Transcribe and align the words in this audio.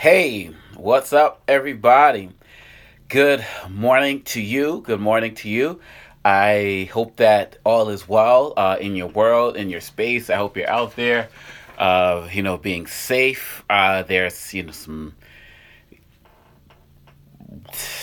Hey, 0.00 0.46
what's 0.78 1.12
up, 1.12 1.42
everybody? 1.46 2.30
Good 3.08 3.44
morning 3.68 4.22
to 4.22 4.40
you. 4.40 4.80
Good 4.80 4.98
morning 4.98 5.34
to 5.34 5.48
you. 5.50 5.80
I 6.24 6.88
hope 6.90 7.16
that 7.16 7.58
all 7.64 7.90
is 7.90 8.08
well 8.08 8.54
uh, 8.56 8.78
in 8.80 8.96
your 8.96 9.08
world, 9.08 9.58
in 9.58 9.68
your 9.68 9.82
space. 9.82 10.30
I 10.30 10.36
hope 10.36 10.56
you're 10.56 10.70
out 10.70 10.96
there, 10.96 11.28
uh, 11.76 12.26
you 12.32 12.42
know, 12.42 12.56
being 12.56 12.86
safe. 12.86 13.62
Uh, 13.68 14.02
there's, 14.02 14.54
you 14.54 14.62
know, 14.62 14.72
some 14.72 15.16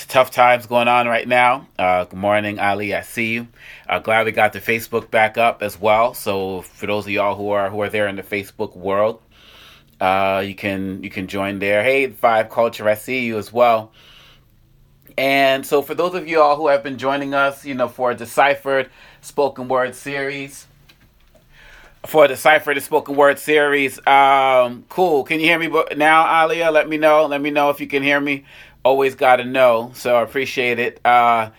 tough 0.08 0.30
times 0.30 0.68
going 0.68 0.88
on 0.88 1.08
right 1.08 1.28
now. 1.28 1.68
Uh, 1.80 2.04
good 2.06 2.20
morning, 2.20 2.60
Ali. 2.60 2.94
I 2.94 3.02
see 3.02 3.34
you. 3.34 3.48
Uh, 3.90 3.98
glad 3.98 4.28
we 4.28 4.34
got 4.34 4.54
the 4.54 4.62
Facebook 4.62 5.10
back 5.10 5.40
up 5.40 5.64
as 5.64 5.82
well. 5.82 6.14
So 6.14 6.62
for 6.62 6.86
those 6.86 7.08
of 7.08 7.12
y'all 7.12 7.36
who 7.36 7.50
are 7.50 7.72
who 7.72 7.82
are 7.82 7.90
there 7.90 8.08
in 8.08 8.18
the 8.18 8.22
Facebook 8.22 8.78
world, 8.78 9.20
uh, 10.00 10.44
you 10.46 10.56
can 10.56 11.04
you 11.04 11.10
can 11.10 11.28
join 11.28 11.60
there. 11.60 11.84
Hey, 11.84 12.08
Five 12.08 12.50
Culture, 12.50 12.88
I 12.88 12.96
see 12.96 13.26
you 13.26 13.38
as 13.38 13.52
well. 13.52 13.92
And 15.18 15.66
so 15.66 15.82
for 15.82 15.96
those 15.96 16.14
of 16.14 16.28
you 16.28 16.40
all 16.42 16.56
who 16.56 16.68
have 16.68 16.84
been 16.84 16.98
joining 17.00 17.34
us, 17.34 17.66
you 17.66 17.74
know, 17.74 17.88
for 17.88 18.14
deciphered 18.14 18.90
spoken 19.22 19.68
word 19.68 19.96
series, 19.96 20.68
for 22.06 22.28
deciphered 22.28 22.82
spoken 22.84 23.16
word 23.16 23.40
series, 23.40 24.06
um, 24.06 24.86
cool. 24.90 25.24
Can 25.24 25.40
you 25.40 25.48
hear 25.48 25.58
me 25.58 25.72
now, 25.96 26.44
Alia? 26.44 26.70
Let 26.70 26.88
me 26.88 26.98
know. 26.98 27.26
Let 27.26 27.42
me 27.42 27.50
know 27.50 27.72
if 27.72 27.80
you 27.80 27.88
can 27.88 28.04
hear 28.04 28.20
me 28.20 28.46
always 28.84 29.16
got 29.16 29.38
to 29.38 29.44
know. 29.44 29.92
So 29.96 30.16
I 30.16 30.22
appreciate 30.22 30.80
it. 30.80 31.06
Uh, 31.06 31.50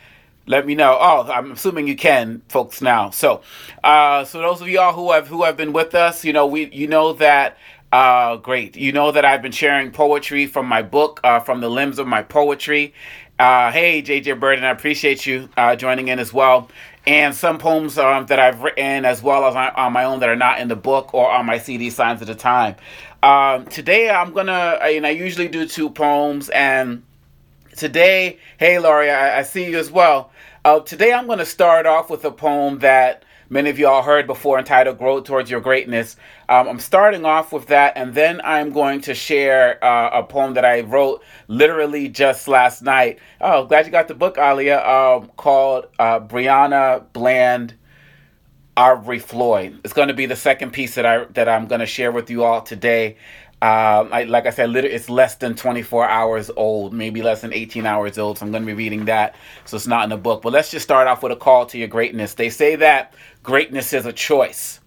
let 0.47 0.65
me 0.65 0.75
know. 0.75 0.97
Oh, 0.99 1.31
I'm 1.31 1.53
assuming 1.53 1.87
you 1.87 1.97
can, 1.97 2.43
folks. 2.49 2.81
Now, 2.81 3.11
so 3.11 3.43
uh, 3.85 4.25
so 4.25 4.41
those 4.41 4.63
of 4.63 4.69
y'all 4.69 4.95
who 4.95 5.13
have 5.13 5.29
who 5.29 5.43
have 5.45 5.57
been 5.57 5.73
with 5.73 5.95
us, 5.95 6.25
you 6.25 6.33
know, 6.33 6.47
we 6.47 6.71
you 6.71 6.87
know 6.87 7.13
that. 7.15 7.59
Uh, 7.91 8.37
great. 8.37 8.77
You 8.77 8.93
know 8.93 9.13
that 9.13 9.25
I've 9.25 9.41
been 9.41 9.53
sharing 9.53 9.91
poetry 9.93 10.47
from 10.47 10.67
my 10.67 10.83
book, 10.83 11.21
uh, 11.25 11.41
from 11.41 11.61
the 11.61 11.71
limbs 11.71 11.99
of 11.99 12.07
my 12.07 12.23
poetry. 12.23 12.93
Uh, 13.39 13.71
hey, 13.73 14.03
JJ 14.03 14.39
Burden, 14.41 14.65
I 14.65 14.71
appreciate 14.71 15.25
you 15.25 15.49
uh, 15.57 15.75
joining 15.75 16.09
in 16.09 16.19
as 16.19 16.33
well. 16.33 16.69
And 17.07 17.35
some 17.35 17.57
poems 17.57 17.97
um, 17.97 18.27
that 18.27 18.39
I've 18.39 18.63
written 18.63 19.07
as 19.07 19.23
well 19.23 19.47
as 19.47 19.57
on, 19.57 19.71
on, 19.71 19.93
my 19.95 20.05
own 20.05 20.21
that 20.21 20.29
are 20.29 20.37
not 20.37 20.59
in 20.59 20.69
the 20.69 20.77
book 20.77 21.15
or 21.15 21.31
on 21.31 21.47
my 21.47 21.57
CD 21.57 21.89
Signs 21.89 22.21
of 22.21 22.27
the 22.27 22.35
Time. 22.35 22.77
Um, 23.23 23.65
today 23.67 24.11
I'm 24.11 24.35
gonna, 24.35 24.79
and 24.83 25.07
I 25.07 25.11
usually 25.11 25.49
do 25.49 25.67
two 25.67 25.89
poems, 25.89 26.51
and 26.51 27.03
today, 27.77 28.39
hey, 28.59 28.79
Laurie, 28.79 29.11
I, 29.11 29.39
I 29.39 29.43
see 29.43 29.71
you 29.71 29.79
as 29.79 29.91
well. 29.91 30.31
Uh, 30.65 30.81
today, 30.81 31.13
I'm 31.13 31.27
going 31.27 31.39
to 31.39 31.47
start 31.47 31.87
off 31.87 32.11
with 32.11 32.25
a 32.25 32.31
poem 32.31 32.81
that 32.81 33.25
many 33.51 33.71
of 33.71 33.79
y'all 33.79 34.03
heard 34.03 34.27
before 34.27 34.59
entitled 34.59 34.99
Grow 34.99 35.21
Towards 35.21 35.51
Your 35.51 35.61
Greatness. 35.61 36.17
Um, 36.49 36.69
I'm 36.69 36.81
starting 36.81 37.25
off 37.25 37.53
with 37.53 37.67
that, 37.67 37.95
and 37.97 38.15
then 38.15 38.41
I'm 38.45 38.71
going 38.71 39.01
to 39.03 39.15
share 39.15 39.83
uh, 39.85 40.21
a 40.21 40.23
poem 40.23 40.55
that 40.55 40.65
I 40.65 40.81
wrote 40.81 41.23
literally 41.47 42.09
just 42.09 42.49
last 42.49 42.83
night. 42.83 43.19
Oh, 43.41 43.65
glad 43.65 43.87
you 43.87 43.93
got 43.93 44.09
the 44.09 44.15
book, 44.15 44.39
Alia, 44.39 44.81
um, 44.87 45.31
called 45.37 45.87
uh, 45.99 46.21
Breonna 46.21 47.05
Bland. 47.13 47.75
Arbery 48.77 49.19
Floyd. 49.19 49.81
It's 49.83 49.93
going 49.93 50.07
to 50.07 50.15
be 50.15 50.27
the 50.27 50.37
second 50.37 50.71
piece 50.71 50.95
that 50.95 51.05
I 51.05 51.25
that 51.33 51.49
I'm 51.49 51.67
going 51.67 51.81
to 51.81 51.87
share 51.87 52.13
with 52.13 52.31
you 52.31 52.45
all 52.45 52.63
today. 52.63 53.17
Um, 53.61 54.11
I, 54.13 54.23
like 54.23 54.47
I 54.47 54.51
said, 54.51 54.75
it's 54.77 55.11
less 55.11 55.35
than 55.35 55.57
24 55.57 56.09
hours 56.09 56.49
old, 56.57 56.93
maybe 56.93 57.23
less 57.23 57.41
than 57.41 57.53
18 57.53 57.87
hours 57.87 58.17
old. 58.17 58.39
So 58.39 58.47
I'm 58.47 58.53
going 58.53 58.63
to 58.63 58.67
be 58.67 58.73
reading 58.75 59.07
that. 59.07 59.35
So 59.65 59.77
it's 59.77 59.89
not 59.89 60.05
in 60.05 60.11
the 60.11 60.17
book. 60.17 60.43
But 60.43 60.53
let's 60.53 60.71
just 60.71 60.85
start 60.85 61.09
off 61.09 61.25
with 61.25 61.33
a 61.33 61.37
call 61.37 61.67
to 61.67 61.79
your 61.79 61.89
greatness. 61.89 62.35
They 62.35 62.51
say 62.51 62.77
that 62.77 63.15
greatness 63.43 63.93
is 63.93 64.07
a 64.07 64.13
choice. 64.13 64.79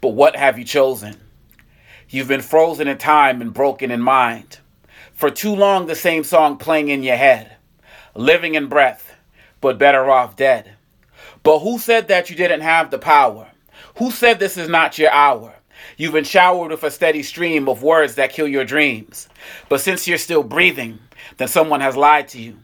But 0.00 0.10
what 0.10 0.34
have 0.34 0.58
you 0.58 0.64
chosen? 0.64 1.16
You've 2.08 2.28
been 2.28 2.40
frozen 2.40 2.88
in 2.88 2.96
time 2.96 3.42
and 3.42 3.52
broken 3.52 3.90
in 3.90 4.00
mind. 4.00 4.60
For 5.12 5.30
too 5.30 5.54
long, 5.54 5.86
the 5.86 5.94
same 5.94 6.24
song 6.24 6.56
playing 6.56 6.88
in 6.88 7.02
your 7.02 7.16
head, 7.16 7.56
living 8.14 8.54
in 8.54 8.68
breath, 8.68 9.14
but 9.60 9.78
better 9.78 10.10
off 10.10 10.36
dead. 10.36 10.74
But 11.42 11.60
who 11.60 11.78
said 11.78 12.08
that 12.08 12.30
you 12.30 12.36
didn't 12.36 12.62
have 12.62 12.90
the 12.90 12.98
power? 12.98 13.48
Who 13.98 14.10
said 14.10 14.38
this 14.38 14.56
is 14.56 14.68
not 14.68 14.98
your 14.98 15.10
hour? 15.10 15.54
You've 15.96 16.12
been 16.12 16.24
showered 16.24 16.70
with 16.70 16.82
a 16.82 16.90
steady 16.90 17.22
stream 17.22 17.68
of 17.68 17.82
words 17.82 18.14
that 18.16 18.32
kill 18.32 18.48
your 18.48 18.64
dreams. 18.64 19.28
But 19.68 19.80
since 19.80 20.06
you're 20.06 20.18
still 20.18 20.42
breathing, 20.42 20.98
then 21.36 21.48
someone 21.48 21.80
has 21.80 21.96
lied 21.96 22.28
to 22.28 22.40
you. 22.40 22.58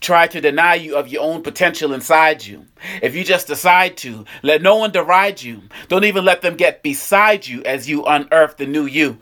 Try 0.00 0.26
to 0.28 0.40
deny 0.40 0.74
you 0.74 0.96
of 0.96 1.08
your 1.08 1.22
own 1.22 1.42
potential 1.42 1.92
inside 1.92 2.44
you. 2.44 2.66
If 3.02 3.14
you 3.14 3.24
just 3.24 3.46
decide 3.46 3.96
to, 3.98 4.24
let 4.42 4.62
no 4.62 4.76
one 4.76 4.92
deride 4.92 5.42
you. 5.42 5.62
Don't 5.88 6.04
even 6.04 6.24
let 6.24 6.42
them 6.42 6.56
get 6.56 6.82
beside 6.82 7.46
you 7.46 7.62
as 7.64 7.88
you 7.88 8.04
unearth 8.04 8.56
the 8.56 8.66
new 8.66 8.84
you. 8.84 9.18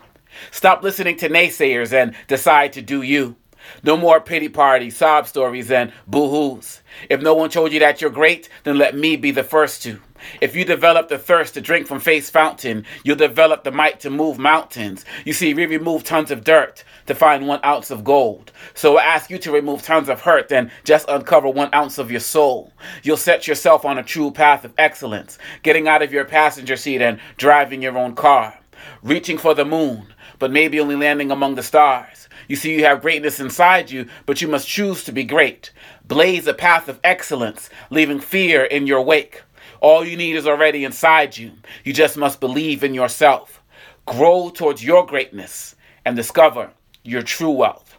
Stop 0.50 0.82
listening 0.82 1.16
to 1.18 1.28
naysayers 1.28 1.92
and 1.92 2.14
decide 2.26 2.72
to 2.72 2.82
do 2.82 3.02
you. 3.02 3.36
No 3.82 3.96
more 3.96 4.20
pity 4.20 4.48
parties, 4.48 4.96
sob 4.96 5.26
stories, 5.26 5.70
and 5.70 5.92
boo 6.06 6.28
hoos. 6.28 6.82
If 7.08 7.22
no 7.22 7.34
one 7.34 7.50
told 7.50 7.72
you 7.72 7.80
that 7.80 8.00
you're 8.00 8.10
great, 8.10 8.48
then 8.64 8.76
let 8.76 8.94
me 8.96 9.16
be 9.16 9.30
the 9.30 9.44
first 9.44 9.82
to. 9.84 10.00
If 10.40 10.54
you 10.56 10.64
develop 10.64 11.08
the 11.08 11.18
thirst 11.18 11.54
to 11.54 11.60
drink 11.60 11.86
from 11.86 12.00
Faith's 12.00 12.30
fountain, 12.30 12.84
you'll 13.02 13.16
develop 13.16 13.64
the 13.64 13.70
might 13.70 14.00
to 14.00 14.10
move 14.10 14.38
mountains. 14.38 15.04
You 15.24 15.32
see, 15.32 15.54
we 15.54 15.66
remove 15.66 16.04
tons 16.04 16.30
of 16.30 16.44
dirt 16.44 16.84
to 17.06 17.14
find 17.14 17.46
one 17.46 17.60
ounce 17.64 17.90
of 17.90 18.04
gold. 18.04 18.52
So 18.74 18.98
I 18.98 19.04
ask 19.04 19.30
you 19.30 19.38
to 19.38 19.52
remove 19.52 19.82
tons 19.82 20.08
of 20.08 20.20
hurt 20.22 20.50
and 20.52 20.70
just 20.84 21.08
uncover 21.08 21.48
one 21.48 21.72
ounce 21.74 21.98
of 21.98 22.10
your 22.10 22.20
soul. 22.20 22.72
You'll 23.02 23.16
set 23.16 23.46
yourself 23.46 23.84
on 23.84 23.98
a 23.98 24.02
true 24.02 24.30
path 24.30 24.64
of 24.64 24.74
excellence, 24.78 25.38
getting 25.62 25.88
out 25.88 26.02
of 26.02 26.12
your 26.12 26.24
passenger 26.24 26.76
seat 26.76 27.02
and 27.02 27.20
driving 27.36 27.82
your 27.82 27.96
own 27.98 28.14
car, 28.14 28.58
reaching 29.02 29.38
for 29.38 29.54
the 29.54 29.64
moon, 29.64 30.06
but 30.38 30.50
maybe 30.50 30.80
only 30.80 30.96
landing 30.96 31.30
among 31.30 31.54
the 31.54 31.62
stars. 31.62 32.28
You 32.48 32.56
see, 32.56 32.74
you 32.74 32.84
have 32.84 33.00
greatness 33.00 33.40
inside 33.40 33.90
you, 33.90 34.06
but 34.26 34.42
you 34.42 34.48
must 34.48 34.68
choose 34.68 35.04
to 35.04 35.12
be 35.12 35.24
great. 35.24 35.72
Blaze 36.06 36.46
a 36.46 36.54
path 36.54 36.88
of 36.88 37.00
excellence, 37.02 37.70
leaving 37.90 38.20
fear 38.20 38.64
in 38.64 38.86
your 38.86 39.00
wake. 39.00 39.42
All 39.84 40.02
you 40.02 40.16
need 40.16 40.36
is 40.36 40.46
already 40.46 40.82
inside 40.82 41.36
you. 41.36 41.52
You 41.84 41.92
just 41.92 42.16
must 42.16 42.40
believe 42.40 42.82
in 42.82 42.94
yourself. 42.94 43.62
Grow 44.06 44.48
towards 44.48 44.82
your 44.82 45.04
greatness 45.04 45.76
and 46.06 46.16
discover 46.16 46.70
your 47.02 47.20
true 47.20 47.50
wealth. 47.50 47.98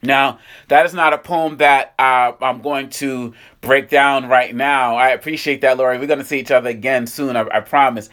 Now, 0.00 0.38
that 0.68 0.86
is 0.86 0.94
not 0.94 1.12
a 1.12 1.18
poem 1.18 1.58
that 1.58 1.92
uh, 1.98 2.32
I'm 2.40 2.62
going 2.62 2.88
to 3.00 3.34
break 3.60 3.90
down 3.90 4.30
right 4.30 4.56
now. 4.56 4.96
I 4.96 5.10
appreciate 5.10 5.60
that, 5.60 5.76
Lori. 5.76 5.98
We're 5.98 6.06
going 6.06 6.20
to 6.20 6.24
see 6.24 6.40
each 6.40 6.50
other 6.50 6.70
again 6.70 7.06
soon, 7.06 7.36
I, 7.36 7.46
I 7.52 7.60
promise. 7.60 8.08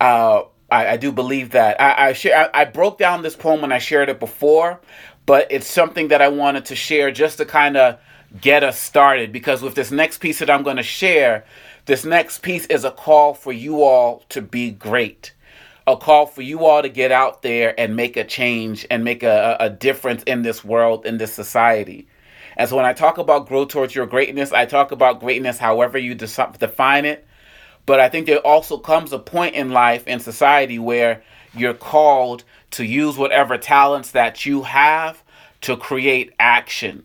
Uh, 0.00 0.42
I, 0.70 0.90
I, 0.90 0.96
do 0.98 1.10
believe 1.10 1.50
that. 1.50 1.80
I, 1.80 2.10
I, 2.10 2.12
share, 2.12 2.48
I, 2.54 2.60
I 2.62 2.64
broke 2.64 2.96
down 2.96 3.22
this 3.22 3.34
poem 3.34 3.60
when 3.60 3.72
I 3.72 3.78
shared 3.78 4.08
it 4.08 4.20
before, 4.20 4.80
but 5.24 5.48
it's 5.50 5.66
something 5.66 6.08
that 6.08 6.22
I 6.22 6.28
wanted 6.28 6.66
to 6.66 6.76
share 6.76 7.10
just 7.10 7.38
to 7.38 7.44
kind 7.44 7.76
of 7.76 7.98
get 8.40 8.62
us 8.62 8.78
started 8.78 9.32
because 9.32 9.62
with 9.62 9.74
this 9.74 9.90
next 9.90 10.18
piece 10.18 10.38
that 10.38 10.50
I'm 10.50 10.62
going 10.62 10.76
to 10.76 10.84
share, 10.84 11.44
this 11.86 12.04
next 12.04 12.42
piece 12.42 12.66
is 12.66 12.84
a 12.84 12.90
call 12.90 13.32
for 13.32 13.52
you 13.52 13.82
all 13.82 14.24
to 14.28 14.42
be 14.42 14.70
great. 14.70 15.32
A 15.86 15.96
call 15.96 16.26
for 16.26 16.42
you 16.42 16.64
all 16.64 16.82
to 16.82 16.88
get 16.88 17.12
out 17.12 17.42
there 17.42 17.78
and 17.78 17.94
make 17.94 18.16
a 18.16 18.24
change 18.24 18.84
and 18.90 19.04
make 19.04 19.22
a, 19.22 19.56
a 19.60 19.70
difference 19.70 20.24
in 20.24 20.42
this 20.42 20.64
world, 20.64 21.06
in 21.06 21.18
this 21.18 21.32
society. 21.32 22.08
And 22.56 22.68
so 22.68 22.74
when 22.74 22.84
I 22.84 22.92
talk 22.92 23.18
about 23.18 23.46
grow 23.46 23.64
towards 23.64 23.94
your 23.94 24.06
greatness, 24.06 24.52
I 24.52 24.66
talk 24.66 24.90
about 24.90 25.20
greatness 25.20 25.58
however 25.58 25.96
you 25.96 26.14
define 26.14 27.04
it. 27.04 27.26
But 27.84 28.00
I 28.00 28.08
think 28.08 28.26
there 28.26 28.38
also 28.38 28.78
comes 28.78 29.12
a 29.12 29.18
point 29.18 29.54
in 29.54 29.70
life 29.70 30.08
in 30.08 30.18
society 30.18 30.80
where 30.80 31.22
you're 31.54 31.72
called 31.74 32.42
to 32.72 32.84
use 32.84 33.16
whatever 33.16 33.56
talents 33.56 34.10
that 34.10 34.44
you 34.44 34.62
have 34.62 35.22
to 35.60 35.76
create 35.76 36.32
action, 36.40 37.04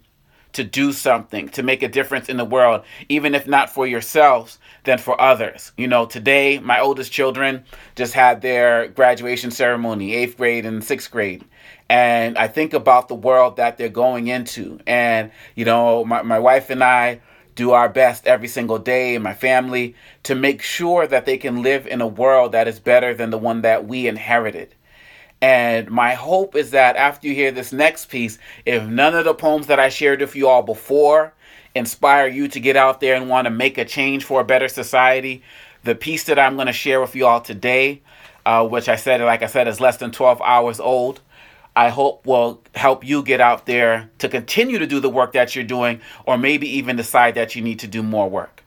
to 0.54 0.64
do 0.64 0.92
something, 0.92 1.50
to 1.50 1.62
make 1.62 1.84
a 1.84 1.88
difference 1.88 2.30
in 2.30 2.38
the 2.38 2.46
world, 2.46 2.84
even 3.10 3.36
if 3.36 3.46
not 3.48 3.70
for 3.70 3.86
yourselves, 3.86 4.58
than 4.84 4.98
for 4.98 5.20
others. 5.20 5.72
You 5.78 5.88
know, 5.88 6.06
today 6.06 6.60
my 6.60 6.80
oldest 6.80 7.12
children 7.12 7.64
just 7.96 8.14
had 8.14 8.42
their 8.42 8.88
graduation 8.88 9.52
ceremony, 9.52 10.14
eighth 10.14 10.38
grade 10.38 10.66
and 10.66 10.84
sixth 10.84 11.12
grade. 11.12 11.44
And 11.90 12.38
I 12.38 12.48
think 12.48 12.74
about 12.74 13.10
the 13.10 13.16
world 13.16 13.58
that 13.58 13.78
they're 13.78 13.90
going 13.90 14.28
into. 14.28 14.80
And, 14.88 15.32
you 15.56 15.66
know, 15.66 16.06
my, 16.06 16.22
my 16.22 16.40
wife 16.40 16.70
and 16.70 16.84
I 16.84 17.20
do 17.56 17.72
our 17.72 17.90
best 17.90 18.26
every 18.26 18.48
single 18.48 18.80
day 18.80 19.14
and 19.14 19.24
my 19.24 19.34
family 19.34 19.96
to 20.24 20.34
make 20.34 20.62
sure 20.62 21.06
that 21.06 21.26
they 21.26 21.38
can 21.38 21.62
live 21.62 21.86
in 21.86 22.00
a 22.00 22.08
world 22.08 22.54
that 22.54 22.68
is 22.68 22.80
better 22.80 23.14
than 23.14 23.30
the 23.30 23.38
one 23.38 23.62
that 23.62 23.88
we 23.88 24.08
inherited. 24.08 24.74
And 25.42 25.90
my 25.90 26.14
hope 26.14 26.56
is 26.56 26.72
that 26.72 26.96
after 26.96 27.28
you 27.28 27.34
hear 27.34 27.52
this 27.52 27.74
next 27.74 28.06
piece, 28.06 28.38
if 28.66 28.84
none 28.84 29.16
of 29.16 29.26
the 29.26 29.34
poems 29.34 29.68
that 29.68 29.80
I 29.80 29.90
shared 29.90 30.22
with 30.22 30.36
you 30.36 30.48
all 30.48 30.62
before 30.62 31.34
inspire 31.76 32.28
you 32.28 32.48
to 32.50 32.60
get 32.60 32.76
out 32.76 33.00
there 33.02 33.16
and 33.16 33.30
want 33.30 33.46
to 33.46 33.52
make 33.52 33.78
a 33.78 33.86
change 33.86 34.26
for 34.26 34.42
a 34.42 34.44
better 34.44 34.68
society, 34.68 35.44
the 35.84 35.96
piece 35.96 36.26
that 36.26 36.40
I'm 36.40 36.56
going 36.56 36.68
to 36.68 36.74
share 36.74 37.02
with 37.02 37.16
you 37.16 37.26
all 37.28 37.42
today, 37.42 38.02
uh, 38.46 38.68
which 38.68 38.90
I 38.90 38.96
said, 38.96 39.22
like 39.22 39.44
I 39.44 39.48
said, 39.48 39.68
is 39.68 39.80
less 39.80 39.98
than 39.98 40.12
12 40.12 40.42
hours 40.42 40.80
old, 40.80 41.22
I 41.76 41.90
hope 41.90 42.26
will 42.26 42.62
help 42.76 43.06
you 43.06 43.24
get 43.24 43.42
out 43.42 43.66
there 43.66 44.10
to 44.20 44.30
continue 44.30 44.80
to 44.80 44.88
do 44.88 45.00
the 45.00 45.10
work 45.10 45.34
that 45.34 45.56
you're 45.56 45.64
doing, 45.64 46.02
or 46.26 46.38
maybe 46.38 46.68
even 46.78 46.96
decide 46.98 47.36
that 47.36 47.56
you 47.56 47.62
need 47.62 47.80
to 47.80 47.88
do 47.88 48.04
more 48.04 48.30
work. 48.30 48.64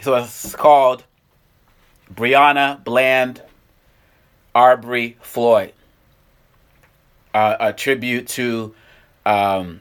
So 0.00 0.14
it's 0.14 0.54
called 0.54 1.04
Breonna 2.14 2.82
Bland 2.84 3.42
Arbery 4.54 5.16
Floyd. 5.20 5.72
uh, 7.34 7.56
a 7.60 7.72
tribute 7.72 8.28
to 8.28 8.74
um, 9.26 9.80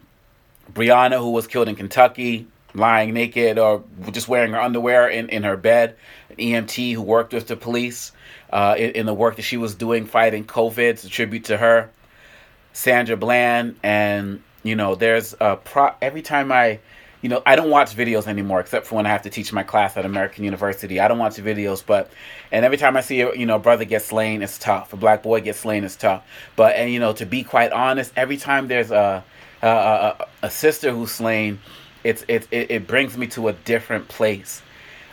Breonna, 0.72 1.18
who 1.18 1.32
was 1.32 1.48
killed 1.48 1.68
in 1.68 1.76
Kentucky, 1.76 2.48
lying 2.74 3.14
naked 3.14 3.58
or 3.58 3.84
just 4.12 4.28
wearing 4.28 4.54
her 4.54 4.62
underwear 4.62 5.08
in, 5.10 5.30
in 5.30 5.44
her 5.44 5.58
bed. 5.58 5.96
An 6.30 6.38
EMT 6.38 6.94
who 6.94 7.02
worked 7.02 7.34
with 7.34 7.48
the 7.48 7.56
police 7.56 8.12
uh, 8.52 8.76
in, 8.78 8.92
in, 8.92 9.06
the 9.06 9.14
work 9.14 9.36
that 9.38 9.42
she 9.44 9.58
was 9.58 9.76
doing 9.76 10.06
fighting 10.06 10.46
COVID. 10.46 10.78
It's 10.78 11.04
a 11.04 11.10
tribute 11.10 11.46
to 11.46 11.58
her. 11.58 11.90
Sandra 12.74 13.18
Bland, 13.18 13.78
and 13.84 14.42
you 14.64 14.76
know, 14.76 14.96
there's 14.96 15.36
a 15.40 15.56
pro. 15.56 15.92
Every 16.02 16.22
time 16.22 16.52
I, 16.52 16.80
you 17.22 17.28
know, 17.28 17.42
I 17.46 17.56
don't 17.56 17.70
watch 17.70 17.96
videos 17.96 18.28
anymore 18.28 18.60
except 18.60 18.88
for 18.88 18.96
when 18.96 19.06
I 19.06 19.10
have 19.10 19.24
to 19.24 19.30
teach 19.30 19.52
my 19.52 19.64
class 19.64 19.98
at 19.98 20.06
American 20.06 20.46
University. 20.46 21.00
I 21.00 21.08
don't 21.08 21.18
watch 21.18 21.36
videos, 21.36 21.84
but 21.86 22.10
and 22.52 22.64
every 22.64 22.78
time 22.78 22.96
I 22.96 23.02
see 23.02 23.22
a 23.22 23.34
you 23.34 23.46
know 23.46 23.58
a 23.58 23.60
brother 23.60 23.86
get 23.86 24.04
slain, 24.04 24.42
it's 24.42 24.58
tough. 24.58 24.94
A 24.94 24.98
black 24.98 25.22
boy 25.24 25.42
gets 25.42 25.60
slain, 25.60 25.84
it's 25.84 25.96
tough. 25.98 26.26
But 26.56 26.76
and 26.76 26.92
you 26.92 27.00
know, 27.00 27.14
to 27.14 27.26
be 27.26 27.44
quite 27.44 27.72
honest, 27.72 28.14
every 28.16 28.38
time 28.38 28.68
there's 28.68 28.92
a 28.92 29.24
a, 29.62 29.68
a, 29.68 30.28
a 30.44 30.50
sister 30.50 30.92
who's 30.92 31.12
slain, 31.12 31.60
it's 32.04 32.24
it, 32.30 32.48
it 32.52 32.72
it 32.72 32.88
brings 32.88 33.18
me 33.18 33.28
to 33.28 33.50
a 33.50 33.54
different 33.54 34.08
place, 34.08 34.62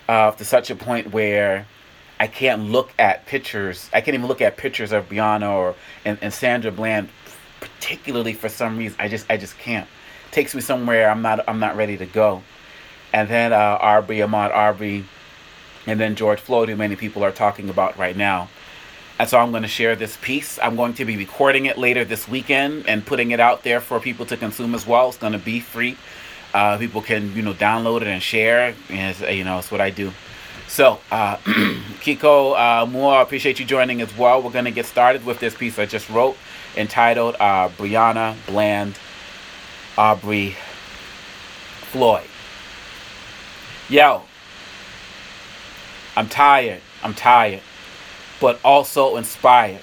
uh, 0.09 0.31
to 0.31 0.45
such 0.45 0.71
a 0.71 0.77
point 0.77 1.13
where 1.13 1.67
I 2.21 2.29
can't 2.29 2.71
look 2.71 2.91
at 3.01 3.27
pictures. 3.27 3.91
I 3.93 4.01
can't 4.01 4.15
even 4.15 4.29
look 4.29 4.41
at 4.41 4.57
pictures 4.57 4.93
of 4.93 5.09
Breonna 5.09 5.53
or 5.53 5.75
and, 6.05 6.19
and 6.23 6.33
Sandra 6.33 6.71
Bland, 6.71 7.09
particularly 7.61 8.33
for 8.33 8.49
some 8.49 8.79
reason. 8.79 8.97
I 9.01 9.09
just 9.09 9.27
I 9.29 9.37
just 9.37 9.59
can't. 9.59 9.89
Takes 10.37 10.55
me 10.55 10.61
somewhere 10.61 11.09
I'm 11.09 11.23
not 11.23 11.49
I'm 11.49 11.61
not 11.61 11.79
ready 11.79 11.97
to 11.97 12.05
go. 12.05 12.43
And 13.11 13.27
then 13.27 13.55
uh, 13.55 13.79
Arbery, 13.81 14.19
Ahmaud 14.19 14.51
Arbery, 14.51 15.07
and 15.87 15.99
then 15.99 16.15
George 16.15 16.41
Floyd, 16.41 16.69
who 16.69 16.77
many 16.77 16.95
people 16.95 17.25
are 17.25 17.33
talking 17.33 17.71
about 17.71 17.97
right 17.97 18.15
now. 18.15 18.51
And 19.19 19.27
so 19.31 19.39
I'm 19.39 19.51
going 19.51 19.63
to 19.63 19.69
share 19.69 19.97
this 19.97 20.19
piece. 20.21 20.59
I'm 20.59 20.77
going 20.77 20.93
to 20.93 21.07
be 21.07 21.17
recording 21.17 21.65
it 21.65 21.79
later 21.79 22.05
this 22.05 22.29
weekend 22.29 22.87
and 22.87 23.07
putting 23.07 23.31
it 23.31 23.41
out 23.41 23.63
there 23.63 23.81
for 23.81 23.99
people 23.99 24.27
to 24.27 24.37
consume 24.37 24.75
as 24.75 24.87
well. 24.87 25.09
It's 25.09 25.17
going 25.17 25.33
to 25.33 25.39
be 25.39 25.59
free. 25.59 25.97
Uh, 26.53 26.77
people 26.77 27.01
can 27.01 27.35
you 27.35 27.41
know 27.41 27.55
download 27.55 28.03
it 28.03 28.09
and 28.09 28.23
share. 28.23 28.75
And 28.91 29.19
you 29.35 29.43
know, 29.43 29.57
it's 29.59 29.71
what 29.71 29.81
I 29.81 29.89
do. 29.89 30.13
So, 30.69 31.01
uh, 31.11 31.37
Kiko 32.05 32.83
uh, 32.83 32.85
Moore, 32.85 33.15
I 33.15 33.23
appreciate 33.23 33.59
you 33.59 33.65
joining 33.65 34.03
as 34.03 34.15
well. 34.19 34.43
We're 34.43 34.51
going 34.51 34.67
to 34.67 34.71
get 34.71 34.85
started 34.85 35.25
with 35.25 35.41
this 35.41 35.55
piece 35.55 35.79
I 35.79 35.87
just 35.87 36.11
wrote 36.11 36.37
entitled 36.77 37.37
uh, 37.41 37.71
Breonna 37.71 38.37
Bland 38.47 38.99
Arbery 39.99 40.57
Floyd. 41.91 42.29
Yo, 43.89 44.23
I'm 46.17 46.29
tired. 46.29 46.81
I'm 47.03 47.15
tired, 47.15 47.63
but 48.41 48.61
also 48.65 49.17
inspired. 49.17 49.81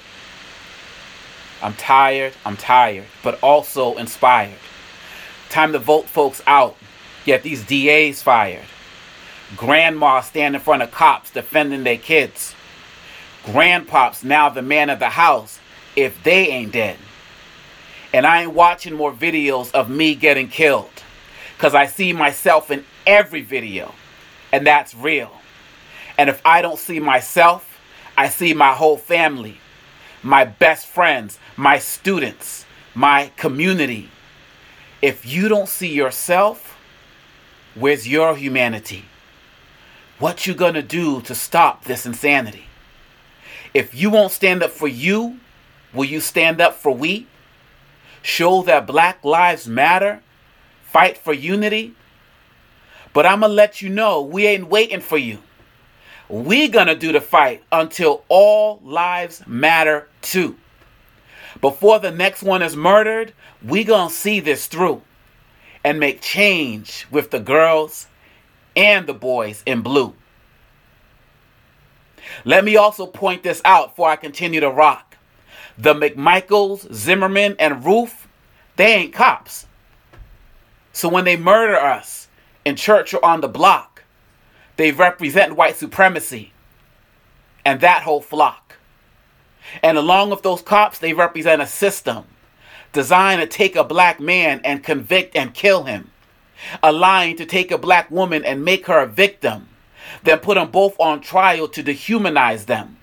I'm 1.61 1.73
tired. 1.75 2.33
I'm 2.45 2.57
tired, 2.57 3.05
but 3.23 3.41
also 3.41 3.95
inspired. 3.97 4.59
Time 5.49 5.71
to 5.71 5.79
vote 5.79 6.05
folks 6.05 6.41
out. 6.45 6.75
Get 7.25 7.43
these 7.43 7.63
DAs 7.63 8.21
fired. 8.21 8.65
Grandma 9.55 10.21
stand 10.21 10.55
in 10.55 10.61
front 10.61 10.83
of 10.83 10.91
cops 10.91 11.31
defending 11.31 11.83
their 11.83 11.97
kids. 11.97 12.55
Grandpops 13.45 14.23
now 14.23 14.49
the 14.49 14.61
man 14.61 14.89
of 14.89 14.99
the 14.99 15.09
house 15.09 15.59
if 15.95 16.21
they 16.23 16.47
ain't 16.47 16.71
dead. 16.71 16.97
And 18.13 18.27
I 18.27 18.43
ain't 18.43 18.53
watching 18.53 18.93
more 18.93 19.11
videos 19.11 19.71
of 19.73 19.89
me 19.89 20.13
getting 20.13 20.47
killed. 20.47 20.91
Because 21.57 21.73
I 21.73 21.87
see 21.87 22.13
myself 22.13 22.69
in 22.69 22.85
every 23.07 23.41
video. 23.41 23.93
And 24.51 24.67
that's 24.67 24.93
real. 24.93 25.31
And 26.17 26.29
if 26.29 26.41
I 26.45 26.61
don't 26.61 26.77
see 26.77 26.99
myself, 26.99 27.79
I 28.15 28.29
see 28.29 28.53
my 28.53 28.73
whole 28.73 28.97
family, 28.97 29.57
my 30.21 30.45
best 30.45 30.85
friends, 30.85 31.39
my 31.57 31.79
students, 31.79 32.65
my 32.93 33.31
community. 33.35 34.09
If 35.01 35.25
you 35.25 35.49
don't 35.49 35.67
see 35.67 35.91
yourself, 35.91 36.77
where's 37.73 38.07
your 38.07 38.35
humanity? 38.35 39.05
What 40.19 40.45
you 40.45 40.53
gonna 40.53 40.83
do 40.83 41.21
to 41.21 41.33
stop 41.33 41.85
this 41.85 42.05
insanity? 42.05 42.67
If 43.73 43.95
you 43.95 44.11
won't 44.11 44.31
stand 44.31 44.61
up 44.61 44.69
for 44.69 44.87
you, 44.87 45.39
will 45.93 46.05
you 46.05 46.21
stand 46.21 46.61
up 46.61 46.75
for 46.75 46.93
we? 46.93 47.25
Show 48.23 48.63
that 48.63 48.87
black 48.87 49.23
lives 49.23 49.67
matter? 49.67 50.23
Fight 50.85 51.17
for 51.17 51.33
unity? 51.33 51.93
But 53.11 53.27
I'm 53.27 53.41
gonna 53.41 53.53
let 53.53 53.81
you 53.81 53.89
know 53.89 54.21
we 54.21 54.47
ain't 54.47 54.69
waiting 54.69 55.01
for 55.01 55.17
you. 55.17 55.39
We 56.29 56.69
gonna 56.69 56.95
do 56.95 57.11
the 57.11 57.21
fight 57.21 57.63
until 57.71 58.23
all 58.29 58.79
lives 58.81 59.45
matter 59.45 60.07
too. 60.21 60.55
Before 61.61 61.99
the 61.99 62.11
next 62.11 62.41
one 62.41 62.63
is 62.63 62.75
murdered, 62.75 63.33
we 63.61 63.83
gonna 63.83 64.09
see 64.09 64.39
this 64.39 64.67
through 64.67 65.01
and 65.83 65.99
make 65.99 66.21
change 66.21 67.05
with 67.11 67.29
the 67.29 67.39
girls 67.39 68.07
and 68.75 69.05
the 69.05 69.13
boys 69.13 69.63
in 69.65 69.81
blue. 69.81 70.15
Let 72.45 72.63
me 72.63 72.77
also 72.77 73.05
point 73.05 73.43
this 73.43 73.61
out 73.65 73.89
before 73.89 74.09
I 74.09 74.15
continue 74.15 74.61
to 74.61 74.71
rock. 74.71 75.12
The 75.77 75.93
McMichaels, 75.93 76.91
Zimmerman, 76.93 77.55
and 77.59 77.85
Roof, 77.85 78.27
they 78.75 78.93
ain't 78.93 79.13
cops. 79.13 79.65
So 80.91 81.09
when 81.09 81.25
they 81.25 81.37
murder 81.37 81.75
us 81.75 82.27
in 82.63 82.75
church 82.75 83.13
or 83.13 83.23
on 83.23 83.41
the 83.41 83.47
block, 83.47 84.03
they 84.77 84.91
represent 84.91 85.55
white 85.55 85.75
supremacy 85.75 86.53
and 87.65 87.81
that 87.81 88.03
whole 88.03 88.21
flock. 88.21 88.75
And 89.81 89.97
along 89.97 90.29
with 90.29 90.43
those 90.43 90.61
cops, 90.61 90.99
they 90.99 91.13
represent 91.13 91.61
a 91.61 91.67
system 91.67 92.25
designed 92.91 93.41
to 93.41 93.47
take 93.47 93.75
a 93.75 93.83
black 93.83 94.19
man 94.19 94.61
and 94.63 94.83
convict 94.83 95.35
and 95.35 95.53
kill 95.53 95.83
him 95.83 96.11
a 96.81 96.91
line 96.91 97.35
to 97.37 97.45
take 97.45 97.71
a 97.71 97.77
black 97.77 98.09
woman 98.09 98.43
and 98.45 98.63
make 98.63 98.87
her 98.87 98.99
a 98.99 99.07
victim, 99.07 99.67
then 100.23 100.39
put 100.39 100.55
them 100.55 100.71
both 100.71 100.95
on 100.99 101.21
trial 101.21 101.67
to 101.67 101.83
dehumanize 101.83 102.65
them, 102.65 102.97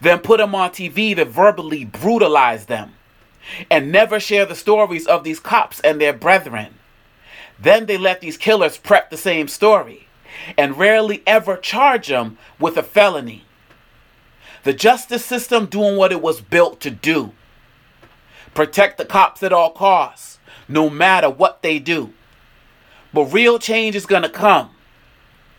then 0.00 0.18
put 0.18 0.38
them 0.38 0.54
on 0.54 0.70
TV 0.70 1.14
to 1.16 1.24
verbally 1.24 1.84
brutalize 1.84 2.66
them, 2.66 2.94
and 3.70 3.92
never 3.92 4.18
share 4.18 4.46
the 4.46 4.54
stories 4.54 5.06
of 5.06 5.24
these 5.24 5.40
cops 5.40 5.80
and 5.80 6.00
their 6.00 6.12
brethren. 6.12 6.74
Then 7.58 7.86
they 7.86 7.96
let 7.96 8.20
these 8.20 8.36
killers 8.36 8.76
prep 8.76 9.10
the 9.10 9.16
same 9.16 9.48
story 9.48 10.08
and 10.56 10.78
rarely 10.78 11.22
ever 11.26 11.56
charge 11.56 12.08
them 12.08 12.38
with 12.58 12.76
a 12.76 12.82
felony. 12.82 13.44
The 14.64 14.72
justice 14.72 15.24
system 15.24 15.66
doing 15.66 15.96
what 15.96 16.12
it 16.12 16.20
was 16.20 16.40
built 16.40 16.80
to 16.80 16.90
do 16.90 17.32
protect 18.54 18.98
the 18.98 19.04
cops 19.04 19.42
at 19.42 19.52
all 19.52 19.70
costs, 19.70 20.38
no 20.66 20.88
matter 20.90 21.28
what 21.28 21.62
they 21.62 21.78
do. 21.78 22.12
But 23.12 23.26
real 23.26 23.58
change 23.58 23.94
is 23.94 24.06
going 24.06 24.22
to 24.22 24.28
come. 24.28 24.70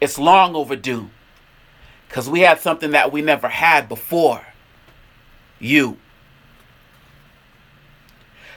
It's 0.01 0.19
long 0.19 0.55
overdue. 0.55 1.09
Because 2.07 2.29
we 2.29 2.41
had 2.41 2.59
something 2.59 2.91
that 2.91 3.11
we 3.11 3.21
never 3.21 3.47
had 3.47 3.89
before. 3.89 4.41
You. 5.59 5.97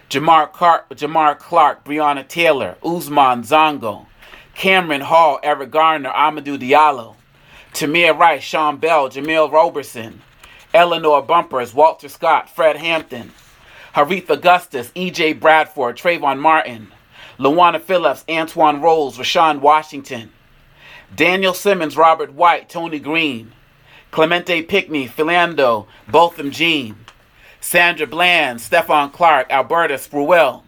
Jamar 0.08 0.50
Clark, 0.52 0.90
Jamar 0.90 1.38
Clark, 1.38 1.84
Breonna 1.84 2.26
Taylor, 2.26 2.76
Usman 2.82 3.42
Zongo, 3.42 4.06
Cameron 4.54 5.02
Hall, 5.02 5.38
Eric 5.42 5.70
Garner, 5.70 6.10
Amadou 6.10 6.58
Diallo, 6.58 7.14
Tamir 7.72 8.18
Rice, 8.18 8.42
Sean 8.42 8.78
Bell, 8.78 9.08
Jamil 9.08 9.50
Roberson, 9.50 10.20
Eleanor 10.74 11.22
Bumpers, 11.22 11.72
Walter 11.72 12.08
Scott, 12.08 12.50
Fred 12.50 12.76
Hampton, 12.76 13.30
Harith 13.92 14.30
Augustus, 14.30 14.90
E.J. 14.94 15.34
Bradford, 15.34 15.96
Trayvon 15.96 16.38
Martin, 16.38 16.88
Lawana 17.38 17.80
Phillips, 17.80 18.24
Antoine 18.28 18.80
Rose, 18.80 19.16
Rashawn 19.16 19.60
Washington, 19.60 20.32
Daniel 21.14 21.54
Simmons, 21.54 21.96
Robert 21.96 22.32
White, 22.32 22.68
Tony 22.68 22.98
Green, 22.98 23.52
Clementa 24.12 24.66
Pinckney, 24.66 25.08
Philando, 25.08 25.86
Botham 26.08 26.50
Jean, 26.50 26.96
Sandra 27.60 28.06
Bland, 28.06 28.60
Stephon 28.60 29.12
Clark, 29.12 29.50
Alberta 29.50 29.94
Spruill, 29.94 30.62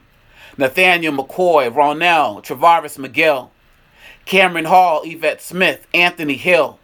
Nathaniel 0.58 1.12
McCoy, 1.12 1.72
Ronell, 1.72 2.44
Travaris 2.44 2.98
McGill, 2.98 3.50
Cameron 4.24 4.66
Hall, 4.66 5.02
Yvette 5.04 5.40
Smith, 5.40 5.86
Anthony 5.94 6.36
Hill, 6.36 6.78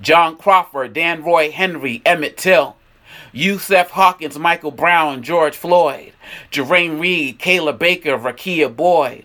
John 0.00 0.36
Crawford, 0.36 0.92
Dan 0.94 1.22
Roy 1.22 1.50
Henry, 1.50 2.02
Emmett 2.06 2.36
Till, 2.36 2.76
Yusef 3.32 3.90
Hawkins, 3.90 4.38
Michael 4.38 4.70
Brown, 4.70 5.22
George 5.22 5.56
Floyd, 5.56 6.12
Jermaine 6.50 7.00
Reed, 7.00 7.38
Kayla 7.38 7.78
Baker, 7.78 8.18
Rekia 8.18 8.74
Boyd, 8.74 9.24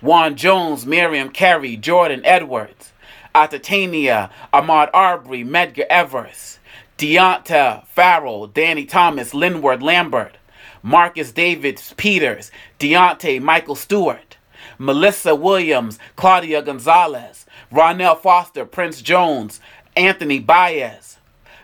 Juan 0.00 0.36
Jones, 0.36 0.86
Miriam 0.86 1.30
Carey, 1.30 1.76
Jordan 1.76 2.22
Edwards, 2.24 2.92
Atatiana, 3.36 4.30
Ahmaud 4.52 4.88
Arbery, 4.94 5.44
Medgar 5.44 5.84
Evers, 5.90 6.58
Deonta 6.96 7.86
Farrell, 7.86 8.46
Danny 8.46 8.86
Thomas, 8.86 9.34
Linwood 9.34 9.82
Lambert, 9.82 10.38
Marcus 10.82 11.32
David 11.32 11.80
Peters, 11.98 12.50
Deontay 12.78 13.42
Michael 13.42 13.74
Stewart, 13.74 14.38
Melissa 14.78 15.34
Williams, 15.34 15.98
Claudia 16.16 16.62
Gonzalez, 16.62 17.44
Ronell 17.70 18.18
Foster, 18.18 18.64
Prince 18.64 19.02
Jones, 19.02 19.60
Anthony 19.96 20.38
Baez, 20.38 21.18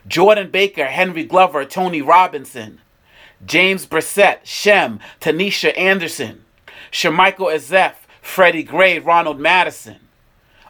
Jordan 0.07 0.50
Baker, 0.50 0.87
Henry 0.87 1.25
Glover, 1.25 1.64
Tony 1.64 2.02
Robinson, 2.02 2.81
James 3.47 3.87
Brissette, 3.87 4.41
Shem, 4.45 5.00
Tanisha 5.21 5.76
Anderson, 5.79 6.45
Shemichael 6.91 7.55
Azef, 7.55 7.95
Freddie 8.21 8.62
Gray, 8.62 8.99
Ronald 8.99 9.41
Madison, 9.41 9.97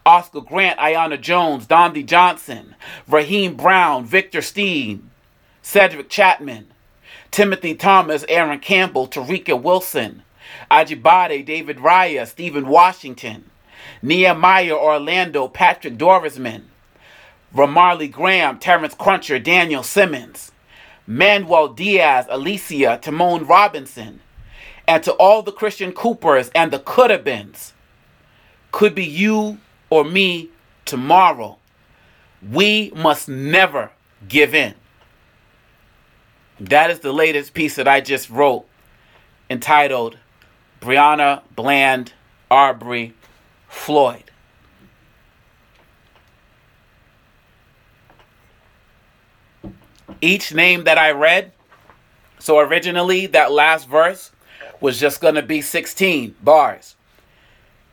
Oscar 0.04 0.40
Grant, 0.40 0.78
Aiyana 0.78 1.20
Jones, 1.20 1.66
Dondi 1.66 2.04
Johnson, 2.04 2.74
Raheem 3.08 3.56
Brown, 3.56 4.04
Victor 4.04 4.42
Steen, 4.42 5.10
Cedric 5.62 6.08
Chapman, 6.08 6.66
Timothy 7.30 7.74
Thomas, 7.74 8.24
Aaron 8.28 8.58
Campbell, 8.58 9.08
Tarika 9.08 9.60
Wilson, 9.60 10.22
Ajibade, 10.70 11.44
David 11.44 11.78
Raya, 11.78 12.26
Stephen 12.26 12.66
Washington, 12.68 13.50
Nehemiah 14.02 14.74
Orlando, 14.74 15.48
Patrick 15.48 15.96
Dorismond, 15.96 16.64
Ramarley 17.54 18.10
Graham, 18.10 18.58
Terrence 18.58 18.94
Crutcher, 18.94 19.42
Daniel 19.42 19.82
Simmons, 19.82 20.52
Manuel 21.06 21.68
Diaz, 21.68 22.26
Alicia, 22.28 22.98
Timon 23.00 23.46
Robinson, 23.46 24.20
and 24.88 25.02
to 25.04 25.12
all 25.12 25.42
the 25.42 25.52
Christian 25.52 25.92
Coopers 25.92 26.50
and 26.54 26.72
the 26.72 26.78
could 26.80 27.10
have 27.10 27.24
beens, 27.24 27.72
could 28.72 28.94
be 28.94 29.04
you 29.04 29.58
or 29.92 30.04
me 30.04 30.48
tomorrow. 30.86 31.58
We 32.50 32.90
must 32.96 33.28
never 33.28 33.90
give 34.26 34.54
in. 34.54 34.74
That 36.58 36.90
is 36.90 37.00
the 37.00 37.12
latest 37.12 37.52
piece 37.52 37.76
that 37.76 37.86
I 37.86 38.00
just 38.00 38.30
wrote 38.30 38.64
entitled 39.50 40.16
Breonna 40.80 41.42
Bland 41.54 42.14
Arbery 42.50 43.12
Floyd. 43.68 44.30
Each 50.22 50.54
name 50.54 50.84
that 50.84 50.96
I 50.96 51.10
read, 51.10 51.52
so 52.38 52.58
originally 52.60 53.26
that 53.26 53.52
last 53.52 53.90
verse 53.90 54.32
was 54.80 54.98
just 54.98 55.20
going 55.20 55.34
to 55.34 55.42
be 55.42 55.60
16 55.60 56.36
bars. 56.42 56.96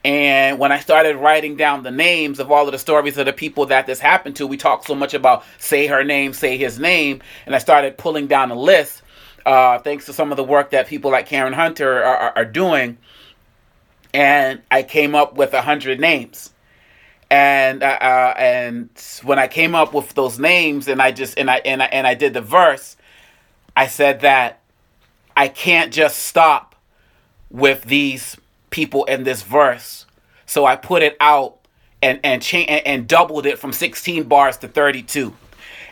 And 0.05 0.59
when 0.59 0.71
I 0.71 0.79
started 0.79 1.17
writing 1.17 1.57
down 1.57 1.83
the 1.83 1.91
names 1.91 2.39
of 2.39 2.51
all 2.51 2.65
of 2.65 2.71
the 2.71 2.79
stories 2.79 3.17
of 3.17 3.25
the 3.25 3.33
people 3.33 3.65
that 3.65 3.85
this 3.85 3.99
happened 3.99 4.37
to, 4.37 4.47
we 4.47 4.55
talked 4.55 4.87
so 4.87 4.95
much 4.95 5.13
about 5.13 5.43
say 5.57 5.87
her 5.87 6.03
name, 6.03 6.31
say 6.33 6.57
his 6.57 6.79
name, 6.79 7.21
and 7.45 7.53
I 7.53 7.57
started 7.57 7.97
pulling 7.97 8.27
down 8.27 8.49
a 8.51 8.55
list. 8.55 9.01
Uh, 9.45 9.79
thanks 9.79 10.05
to 10.05 10.13
some 10.13 10.31
of 10.31 10.37
the 10.37 10.43
work 10.43 10.71
that 10.71 10.87
people 10.87 11.11
like 11.11 11.25
Karen 11.25 11.53
Hunter 11.53 12.03
are, 12.03 12.15
are, 12.15 12.33
are 12.37 12.45
doing, 12.45 12.97
and 14.13 14.61
I 14.71 14.83
came 14.83 15.15
up 15.15 15.35
with 15.35 15.53
a 15.53 15.61
hundred 15.61 15.99
names. 15.99 16.53
And 17.29 17.83
uh, 17.83 17.97
uh, 18.01 18.33
and 18.37 18.89
when 19.23 19.37
I 19.37 19.47
came 19.47 19.75
up 19.75 19.93
with 19.93 20.13
those 20.13 20.39
names, 20.39 20.87
and 20.87 21.01
I 21.01 21.11
just 21.11 21.37
and 21.37 21.49
I 21.49 21.57
and 21.57 21.83
I 21.83 21.85
and 21.87 22.07
I 22.07 22.13
did 22.13 22.33
the 22.33 22.41
verse, 22.41 22.95
I 23.75 23.87
said 23.87 24.21
that 24.21 24.61
I 25.35 25.47
can't 25.47 25.93
just 25.93 26.19
stop 26.19 26.75
with 27.51 27.83
these 27.83 28.37
people 28.69 29.05
in 29.05 29.23
this 29.23 29.41
verse. 29.41 30.05
So 30.45 30.65
I 30.65 30.75
put 30.75 31.03
it 31.03 31.15
out 31.19 31.57
and 32.01 32.19
and 32.23 32.41
cha- 32.41 32.59
and, 32.59 33.07
doubled 33.07 33.45
it 33.45 33.59
from 33.59 33.73
16 33.73 34.23
bars 34.23 34.57
to 34.57 34.67
32. 34.67 35.33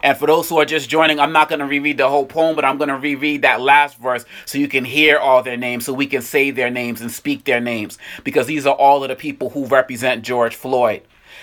And 0.03 0.17
for 0.17 0.27
those 0.27 0.47
who 0.47 0.57
are 0.59 0.65
just 0.65 0.89
joining, 0.89 1.19
I'm 1.19 1.31
not 1.31 1.49
going 1.49 1.59
to 1.59 1.65
reread 1.65 1.97
the 1.97 2.07
whole 2.07 2.25
poem, 2.25 2.55
but 2.55 2.63
I'm 2.63 2.77
going 2.77 2.89
to 2.89 2.97
reread 2.97 3.41
that 3.41 3.61
last 3.61 3.97
verse 3.97 4.25
so 4.45 4.57
you 4.57 4.67
can 4.67 4.85
hear 4.85 5.17
all 5.17 5.41
their 5.41 5.57
names, 5.57 5.85
so 5.85 5.93
we 5.93 6.05
can 6.05 6.21
say 6.21 6.51
their 6.51 6.69
names 6.69 7.01
and 7.01 7.11
speak 7.11 7.45
their 7.45 7.59
names, 7.59 7.97
because 8.23 8.45
these 8.45 8.67
are 8.67 8.75
all 8.75 9.03
of 9.03 9.09
the 9.09 9.15
people 9.15 9.49
who 9.49 9.65
represent 9.65 10.23
George 10.23 10.55
Floyd. 10.55 11.01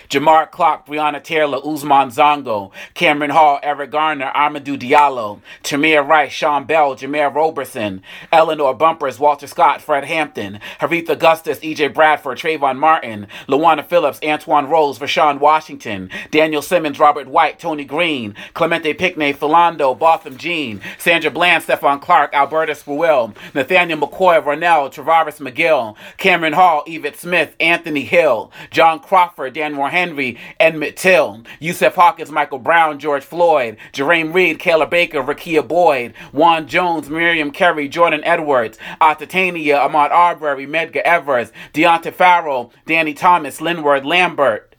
Jamar 0.08 0.50
Clark, 0.50 0.86
Breonna 0.86 1.22
Taylor, 1.22 1.58
Usman 1.64 2.08
Zongo, 2.08 2.70
Cameron 2.94 3.30
Hall, 3.30 3.58
Eric 3.62 3.90
Garner, 3.90 4.30
Amadou 4.34 4.78
Diallo, 4.78 5.40
Tamir 5.62 6.06
Rice, 6.06 6.32
Sean 6.32 6.64
Bell, 6.64 6.94
Jameer 6.94 7.34
Roberson, 7.34 8.02
Eleanor 8.32 8.74
Bumpers, 8.74 9.18
Walter 9.18 9.46
Scott, 9.46 9.80
Fred 9.80 10.04
Hampton, 10.04 10.60
Harith 10.78 11.08
Augustus, 11.08 11.58
EJ 11.60 11.94
Bradford, 11.94 12.38
Trayvon 12.38 12.78
Martin, 12.78 13.26
Luana 13.48 13.84
Phillips, 13.84 14.20
Antoine 14.24 14.68
Rose, 14.68 14.98
Rashawn 14.98 15.38
Washington, 15.40 16.10
Daniel 16.30 16.62
Simmons, 16.62 16.98
Robert 16.98 17.26
White, 17.26 17.58
Tony 17.58 17.84
Green, 17.84 18.34
Clementa 18.54 18.96
Pinckney, 18.96 19.32
Philando, 19.32 19.98
Botham 19.98 20.36
Jean, 20.36 20.80
Sandra 20.98 21.30
Bland, 21.30 21.64
Stephon 21.64 22.00
Clark, 22.00 22.34
Alberta 22.34 22.72
Spruill, 22.72 23.34
Nathaniel 23.54 23.98
McCoy, 23.98 24.42
Ronell, 24.42 24.92
Travaris 24.92 25.40
McGill, 25.40 25.96
Cameron 26.18 26.52
Hall, 26.52 26.82
Yvette 26.86 27.16
Smith, 27.16 27.54
Anthony 27.58 28.04
Hill, 28.04 28.50
John 28.70 29.00
Crawford, 29.00 29.54
Dan 29.54 29.72
Moore 29.74 29.90
Henry, 29.94 30.36
Emmett 30.58 30.96
Till, 30.96 31.44
Yusef 31.60 31.94
Hawkins, 31.94 32.32
Michael 32.32 32.58
Brown, 32.58 32.98
George 32.98 33.22
Floyd, 33.22 33.76
Jerame 33.92 34.34
Reed, 34.34 34.58
Kayla 34.58 34.90
Baker, 34.90 35.22
Rekia 35.22 35.66
Boyd, 35.66 36.14
Juan 36.32 36.66
Jones, 36.66 37.08
Miriam 37.08 37.52
Carey, 37.52 37.88
Jordan 37.88 38.24
Edwards, 38.24 38.76
Atatiana, 39.00 39.88
Ahmaud 39.88 40.10
Arbery, 40.10 40.66
Medgar 40.66 41.02
Evers, 41.02 41.52
Deontay 41.72 42.12
Farrell, 42.12 42.72
Danny 42.86 43.14
Thomas, 43.14 43.60
Linwood 43.60 44.04
Lambert, 44.04 44.73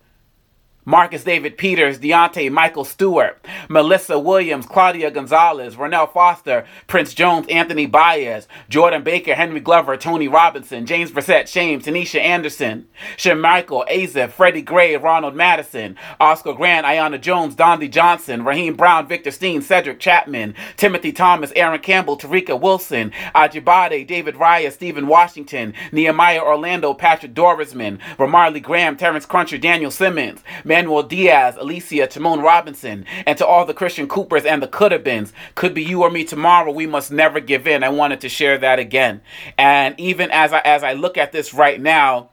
Marcus 0.88 1.24
David 1.24 1.58
Peters, 1.58 1.98
Deontay 1.98 2.52
Michael 2.52 2.86
Stewart, 2.86 3.44
Melissa 3.70 4.20
Williams, 4.20 4.68
Claudia 4.68 5.10
Gonzalez, 5.10 5.76
Ronell 5.76 6.12
Foster, 6.12 6.66
Prince 6.86 7.16
Jones, 7.16 7.48
Anthony 7.50 7.88
Baez, 7.88 8.48
Jordan 8.70 9.04
Baker, 9.04 9.34
Henry 9.34 9.60
Glover, 9.60 9.98
Tony 9.98 10.28
Robinson, 10.28 10.86
James 10.86 11.12
Brissette, 11.12 11.48
Shames, 11.48 11.86
Tanisha 11.86 12.20
Anderson, 12.20 12.88
Shem 13.18 13.42
Michael, 13.42 13.84
Azef, 13.90 14.30
Freddie 14.30 14.62
Gray, 14.62 14.96
Ronald 14.96 15.36
Madison, 15.36 15.98
Oscar 16.20 16.54
Grant, 16.54 16.86
Aiyana 16.86 17.20
Jones, 17.20 17.56
Dondi 17.56 17.90
Johnson, 17.90 18.44
Raheem 18.44 18.76
Brown, 18.76 19.08
Victor 19.08 19.32
Steen, 19.32 19.64
Cedric 19.64 20.00
Chapman, 20.00 20.54
Timothy 20.78 21.12
Thomas, 21.12 21.52
Aaron 21.56 21.80
Campbell, 21.80 22.16
Tarika 22.16 22.62
Wilson, 22.62 23.12
Ajibade, 23.34 24.06
David 24.06 24.36
Raya, 24.36 24.72
Stephen 24.72 25.08
Washington, 25.08 25.74
Nehemiah 25.92 26.42
Orlando, 26.42 26.94
Patrick 26.94 27.34
Dorismond, 27.34 28.00
Ramarley 28.18 28.62
Graham, 28.62 28.96
Terrence 28.96 29.26
Crutcher, 29.26 29.60
Daniel 29.60 29.90
Simmons, 29.90 30.44
Manuel 30.76 31.04
Diaz, 31.04 31.56
Alicia, 31.58 32.06
Timon 32.06 32.42
Robinson, 32.42 33.06
and 33.26 33.38
to 33.38 33.48
all 33.48 33.66
the 33.66 33.74
Christian 33.74 34.10
Coopers 34.10 34.44
and 34.44 34.62
the 34.62 34.68
could 34.68 34.92
have 34.92 35.06
beens. 35.06 35.32
Could 35.56 35.74
be 35.74 35.82
you 35.82 36.04
or 36.04 36.12
me 36.12 36.26
tomorrow. 36.26 36.70
We 36.70 36.86
must 36.86 37.14
never 37.14 37.40
give 37.40 37.66
in. 37.66 37.82
I 37.82 37.88
wanted 37.88 38.20
to 38.20 38.28
share 38.28 38.58
that 38.58 38.78
again. 38.78 39.22
And 39.58 39.98
even 39.98 40.30
as 40.32 40.52
I 40.52 40.60
as 40.66 40.84
I 40.84 40.92
look 40.92 41.18
at 41.18 41.32
this 41.32 41.54
right 41.54 41.80
now, 41.80 42.32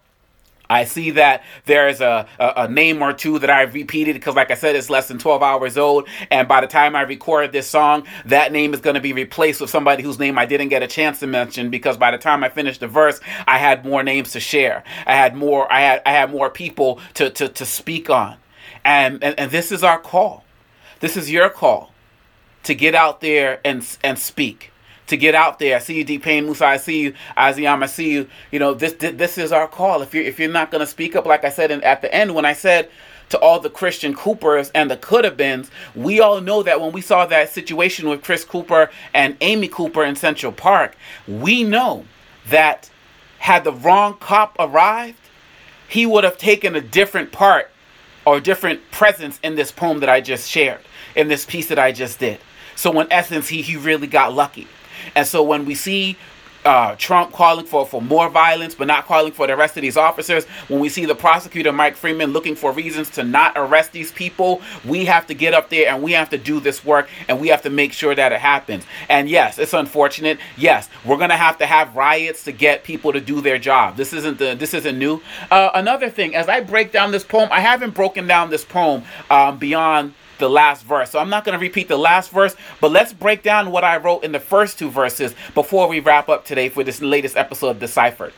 I 0.72 0.84
see 0.84 1.10
that 1.12 1.44
there's 1.66 2.00
a, 2.00 2.26
a, 2.38 2.52
a, 2.56 2.68
name 2.68 3.02
or 3.02 3.12
two 3.12 3.38
that 3.40 3.50
I've 3.50 3.74
repeated 3.74 4.14
because, 4.14 4.34
like 4.34 4.50
I 4.50 4.54
said, 4.54 4.74
it's 4.74 4.88
less 4.88 5.06
than 5.06 5.18
12 5.18 5.42
hours 5.42 5.76
old. 5.76 6.08
And 6.30 6.48
by 6.48 6.62
the 6.62 6.66
time 6.66 6.96
I 6.96 7.02
record 7.02 7.52
this 7.52 7.68
song, 7.68 8.06
that 8.24 8.52
name 8.52 8.72
is 8.72 8.80
going 8.80 8.94
to 8.94 9.00
be 9.00 9.12
replaced 9.12 9.60
with 9.60 9.68
somebody 9.68 10.02
whose 10.02 10.18
name 10.18 10.38
I 10.38 10.46
didn't 10.46 10.68
get 10.68 10.82
a 10.82 10.86
chance 10.86 11.20
to 11.20 11.26
mention 11.26 11.68
because 11.68 11.98
by 11.98 12.10
the 12.10 12.16
time 12.16 12.42
I 12.42 12.48
finished 12.48 12.80
the 12.80 12.88
verse, 12.88 13.20
I 13.46 13.58
had 13.58 13.84
more 13.84 14.02
names 14.02 14.32
to 14.32 14.40
share. 14.40 14.82
I 15.06 15.12
had 15.12 15.36
more. 15.36 15.70
I 15.70 15.80
had 15.80 16.02
I 16.06 16.12
had 16.12 16.30
more 16.30 16.48
people 16.48 17.00
to 17.14 17.28
to, 17.28 17.48
to 17.50 17.66
speak 17.66 18.08
on. 18.08 18.38
And, 18.82 19.22
and 19.22 19.38
and 19.38 19.50
this 19.50 19.70
is 19.72 19.84
our 19.84 19.98
call. 19.98 20.44
This 21.00 21.18
is 21.18 21.30
your 21.30 21.50
call 21.50 21.92
to 22.62 22.74
get 22.74 22.94
out 22.94 23.20
there 23.20 23.60
and 23.62 23.86
and 24.02 24.18
speak 24.18 24.71
to 25.12 25.16
get 25.18 25.34
out 25.34 25.58
there. 25.58 25.76
I 25.76 25.78
see 25.78 25.98
you, 25.98 26.04
D 26.04 26.18
Payne 26.18 26.44
Musa. 26.44 26.64
I 26.64 26.78
see 26.78 27.02
you, 27.02 27.14
Aziam. 27.36 27.82
I 27.82 27.86
see 27.86 28.12
you. 28.12 28.28
You 28.50 28.58
know, 28.58 28.72
this 28.72 28.94
this 28.94 29.36
is 29.36 29.52
our 29.52 29.68
call. 29.68 30.00
If 30.00 30.14
you're 30.14 30.24
if 30.24 30.38
you're 30.38 30.50
not 30.50 30.70
going 30.70 30.80
to 30.80 30.86
speak 30.86 31.14
up, 31.14 31.26
like 31.26 31.44
I 31.44 31.50
said 31.50 31.70
in, 31.70 31.84
at 31.84 32.00
the 32.00 32.12
end 32.12 32.34
when 32.34 32.46
I 32.46 32.54
said 32.54 32.90
to 33.28 33.38
all 33.38 33.60
the 33.60 33.68
Christian 33.68 34.14
Coopers 34.14 34.70
and 34.74 34.90
the 34.90 34.96
could 34.96 35.24
have 35.24 35.36
beens, 35.36 35.70
we 35.94 36.20
all 36.20 36.40
know 36.40 36.62
that 36.62 36.80
when 36.80 36.92
we 36.92 37.02
saw 37.02 37.26
that 37.26 37.50
situation 37.50 38.08
with 38.08 38.22
Chris 38.22 38.42
Cooper 38.42 38.90
and 39.12 39.36
Amy 39.42 39.68
Cooper 39.68 40.02
in 40.02 40.16
Central 40.16 40.50
Park, 40.50 40.96
we 41.28 41.62
know 41.62 42.06
that 42.48 42.90
had 43.38 43.64
the 43.64 43.72
wrong 43.72 44.16
cop 44.18 44.56
arrived, 44.58 45.18
he 45.88 46.06
would 46.06 46.24
have 46.24 46.38
taken 46.38 46.74
a 46.74 46.80
different 46.80 47.32
part 47.32 47.70
or 48.24 48.40
different 48.40 48.90
presence 48.90 49.38
in 49.42 49.56
this 49.56 49.70
poem 49.70 50.00
that 50.00 50.08
I 50.08 50.22
just 50.22 50.48
shared, 50.48 50.80
in 51.14 51.28
this 51.28 51.44
piece 51.44 51.68
that 51.68 51.78
I 51.78 51.92
just 51.92 52.18
did. 52.18 52.40
So 52.76 52.98
in 52.98 53.12
essence, 53.12 53.48
he 53.48 53.60
he 53.60 53.76
really 53.76 54.06
got 54.06 54.32
lucky. 54.32 54.66
And 55.14 55.26
so 55.26 55.42
when 55.42 55.64
we 55.64 55.74
see 55.74 56.16
uh, 56.64 56.94
Trump 56.96 57.32
calling 57.32 57.66
for, 57.66 57.86
for 57.86 58.00
more 58.00 58.28
violence, 58.28 58.74
but 58.74 58.86
not 58.86 59.06
calling 59.06 59.32
for 59.32 59.46
the 59.46 59.56
rest 59.56 59.76
of 59.76 59.82
these 59.82 59.96
officers. 59.96 60.44
When 60.68 60.80
we 60.80 60.88
see 60.88 61.04
the 61.04 61.14
prosecutor, 61.14 61.72
Mike 61.72 61.96
Freeman, 61.96 62.32
looking 62.32 62.54
for 62.54 62.72
reasons 62.72 63.10
to 63.10 63.24
not 63.24 63.52
arrest 63.56 63.92
these 63.92 64.12
people, 64.12 64.62
we 64.84 65.04
have 65.06 65.26
to 65.26 65.34
get 65.34 65.54
up 65.54 65.70
there 65.70 65.92
and 65.92 66.02
we 66.02 66.12
have 66.12 66.30
to 66.30 66.38
do 66.38 66.60
this 66.60 66.84
work 66.84 67.08
and 67.28 67.40
we 67.40 67.48
have 67.48 67.62
to 67.62 67.70
make 67.70 67.92
sure 67.92 68.14
that 68.14 68.32
it 68.32 68.40
happens. 68.40 68.84
And 69.08 69.28
yes, 69.28 69.58
it's 69.58 69.72
unfortunate. 69.72 70.38
Yes, 70.56 70.88
we're 71.04 71.18
gonna 71.18 71.36
have 71.36 71.58
to 71.58 71.66
have 71.66 71.96
riots 71.96 72.44
to 72.44 72.52
get 72.52 72.84
people 72.84 73.12
to 73.12 73.20
do 73.20 73.40
their 73.40 73.58
job. 73.58 73.96
This 73.96 74.12
isn't 74.12 74.38
the 74.38 74.54
this 74.54 74.74
isn't 74.74 74.98
new. 74.98 75.20
Uh, 75.50 75.70
another 75.74 76.08
thing, 76.08 76.34
as 76.34 76.48
I 76.48 76.60
break 76.60 76.92
down 76.92 77.10
this 77.10 77.24
poem, 77.24 77.48
I 77.50 77.60
haven't 77.60 77.94
broken 77.94 78.26
down 78.26 78.50
this 78.50 78.64
poem 78.64 79.02
um, 79.30 79.58
beyond 79.58 80.14
the 80.42 80.50
last 80.50 80.84
verse. 80.84 81.10
So 81.10 81.18
I'm 81.18 81.30
not 81.30 81.44
going 81.44 81.58
to 81.58 81.64
repeat 81.64 81.88
the 81.88 81.96
last 81.96 82.30
verse, 82.30 82.54
but 82.80 82.90
let's 82.90 83.12
break 83.12 83.42
down 83.42 83.70
what 83.70 83.84
I 83.84 83.96
wrote 83.96 84.24
in 84.24 84.32
the 84.32 84.40
first 84.40 84.78
two 84.78 84.90
verses 84.90 85.34
before 85.54 85.88
we 85.88 86.00
wrap 86.00 86.28
up 86.28 86.44
today 86.44 86.68
for 86.68 86.84
this 86.84 87.00
latest 87.00 87.36
episode 87.36 87.68
of 87.68 87.78
Deciphered. 87.78 88.34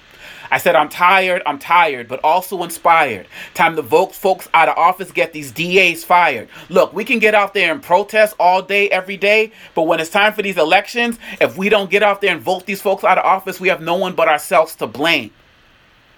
I 0.51 0.59
said, 0.59 0.77
I'm 0.77 0.91
tired, 0.91 1.43
I'm 1.47 1.59
tired, 1.59 2.07
but 2.07 2.21
also 2.23 2.63
inspired. 2.63 3.27
Time 3.55 3.75
to 3.77 3.83
vote 3.83 4.15
folks 4.15 4.49
out 4.53 4.69
of 4.69 4.77
office, 4.77 5.11
get 5.11 5.33
these 5.33 5.51
DAs 5.51 6.05
fired. 6.05 6.49
Look, 6.69 6.93
we 6.93 7.05
can 7.05 7.19
get 7.19 7.35
out 7.35 7.55
there 7.55 7.73
and 7.73 7.83
protest 7.83 8.37
all 8.39 8.63
day, 8.63 8.89
every 8.91 9.17
day, 9.17 9.53
but 9.75 9.85
when 9.85 9.99
it's 9.99 10.11
time 10.11 10.33
for 10.33 10.43
these 10.43 10.59
elections, 10.59 11.19
if 11.41 11.57
we 11.57 11.71
don't 11.71 11.91
get 11.91 12.03
out 12.03 12.21
there 12.21 12.33
and 12.33 12.43
vote 12.43 12.67
these 12.67 12.83
folks 12.83 13.03
out 13.03 13.19
of 13.19 13.25
office, 13.25 13.59
we 13.59 13.69
have 13.69 13.81
no 13.81 13.97
one 13.97 14.15
but 14.15 14.29
ourselves 14.29 14.77
to 14.77 14.87
blame. 14.87 15.31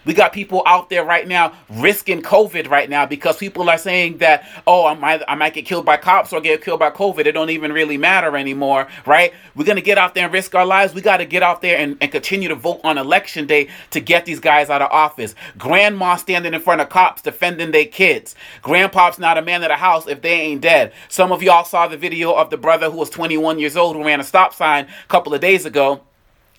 We 0.07 0.15
got 0.15 0.33
people 0.33 0.63
out 0.67 0.89
there 0.89 1.05
right 1.05 1.27
now 1.27 1.53
risking 1.69 2.23
COVID 2.23 2.71
right 2.71 2.89
now 2.89 3.07
because 3.07 3.37
people 3.37 3.69
are 3.69 3.77
saying 3.77 4.19
that, 4.19 4.49
oh, 4.67 4.87
I 4.87 4.95
might, 4.95 5.23
I 5.27 5.35
might 5.35 5.53
get 5.53 5.67
killed 5.67 5.85
by 5.85 5.97
cops 5.97 6.33
or 6.33 6.41
get 6.41 6.63
killed 6.63 6.79
by 6.79 6.91
COVID. 6.91 7.27
It 7.27 7.33
don't 7.33 7.51
even 7.51 7.73
really 7.73 7.99
matter 7.99 8.37
anymore, 8.37 8.87
right? 9.05 9.35
We're 9.57 9.65
going 9.65 9.77
to 9.77 9.83
get 9.83 9.99
out 9.99 10.15
there 10.15 10.25
and 10.25 10.33
risk 10.33 10.55
our 10.55 10.65
lives. 10.65 10.95
We 10.95 11.01
got 11.01 11.17
to 11.17 11.25
get 11.25 11.43
out 11.43 11.61
there 11.61 11.77
and, 11.77 11.99
and 12.01 12.13
continue 12.13 12.49
to 12.49 12.55
vote 12.55 12.81
on 12.85 12.99
election 12.99 13.47
day 13.47 13.69
to 13.91 14.01
get 14.01 14.25
these 14.27 14.39
guys 14.39 14.71
out 14.71 14.81
of 14.81 14.93
office. 14.93 15.35
Grandma 15.59 16.15
standing 16.17 16.55
in 16.55 16.61
front 16.61 16.81
of 16.81 16.89
cops 16.89 17.21
defending 17.21 17.73
their 17.73 17.87
kids. 17.87 18.37
Grandpop's 18.63 19.19
not 19.19 19.39
a 19.39 19.43
man 19.43 19.65
of 19.65 19.69
the 19.71 19.77
house 19.77 20.07
if 20.07 20.23
they 20.23 20.41
ain't 20.41 20.61
dead. 20.61 20.93
Some 21.09 21.33
of 21.33 21.43
y'all 21.43 21.65
saw 21.65 21.89
the 21.89 21.97
video 21.97 22.33
of 22.33 22.51
the 22.51 22.57
brother 22.57 22.91
who 22.91 22.97
was 22.97 23.11
21 23.11 23.59
years 23.59 23.77
old 23.77 23.97
who 23.97 24.05
ran 24.05 24.21
a 24.21 24.25
stop 24.25 24.55
sign 24.55 24.85
a 24.85 25.09
couple 25.09 25.35
of 25.35 25.41
days 25.41 25.67
ago 25.67 26.03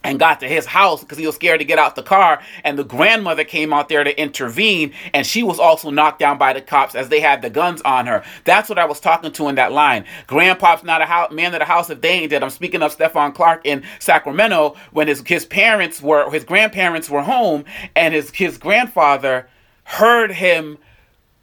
and 0.04 0.20
got 0.20 0.40
to 0.40 0.48
his 0.48 0.66
house 0.66 1.02
because 1.02 1.18
he 1.18 1.26
was 1.26 1.36
scared 1.36 1.60
to 1.60 1.66
get 1.66 1.80
out 1.80 1.96
the 1.96 2.04
car. 2.04 2.42
And 2.64 2.78
the 2.78 2.84
grandmother 2.84 3.44
came 3.44 3.74
out 3.74 3.90
there 3.90 4.04
to 4.04 4.20
intervene, 4.20 4.94
and 5.14 5.26
she 5.26 5.44
was 5.44 5.60
also 5.60 5.90
knocked 5.90 6.20
down 6.20 6.38
by 6.38 6.54
the 6.54 6.62
cops 6.62 6.96
as 6.96 7.10
they 7.10 7.20
had 7.20 7.42
the 7.42 7.50
guns 7.50 7.82
on 7.82 8.08
her. 8.08 8.24
That's 8.46 8.70
what 8.70 8.80
I 8.80 8.86
was 8.86 9.00
talking 9.00 9.32
to 9.34 9.48
in 9.50 9.56
that 9.56 9.72
line. 9.72 10.06
Grandpop's 10.28 10.84
not 10.84 11.02
a 11.02 11.34
man 11.34 11.54
of 11.54 11.60
the 11.60 11.66
house 11.66 11.90
if 11.90 12.02
they 12.02 12.10
ain't 12.10 12.32
dead. 12.32 12.44
I'm 12.44 12.50
speaking 12.50 12.82
of 12.82 12.96
Stephon 12.96 13.34
Clark 13.34 13.66
in 13.66 13.84
Sacramento 14.00 14.76
when 14.92 15.08
his 15.08 15.22
his 15.26 15.46
parents 15.46 16.02
were 16.02 16.30
his 16.32 16.44
grandparents 16.44 17.10
were 17.10 17.24
home, 17.24 17.66
and 17.96 18.14
his 18.14 18.32
his 18.32 18.58
grandfather 18.58 19.50
heard 19.84 20.32
him 20.32 20.78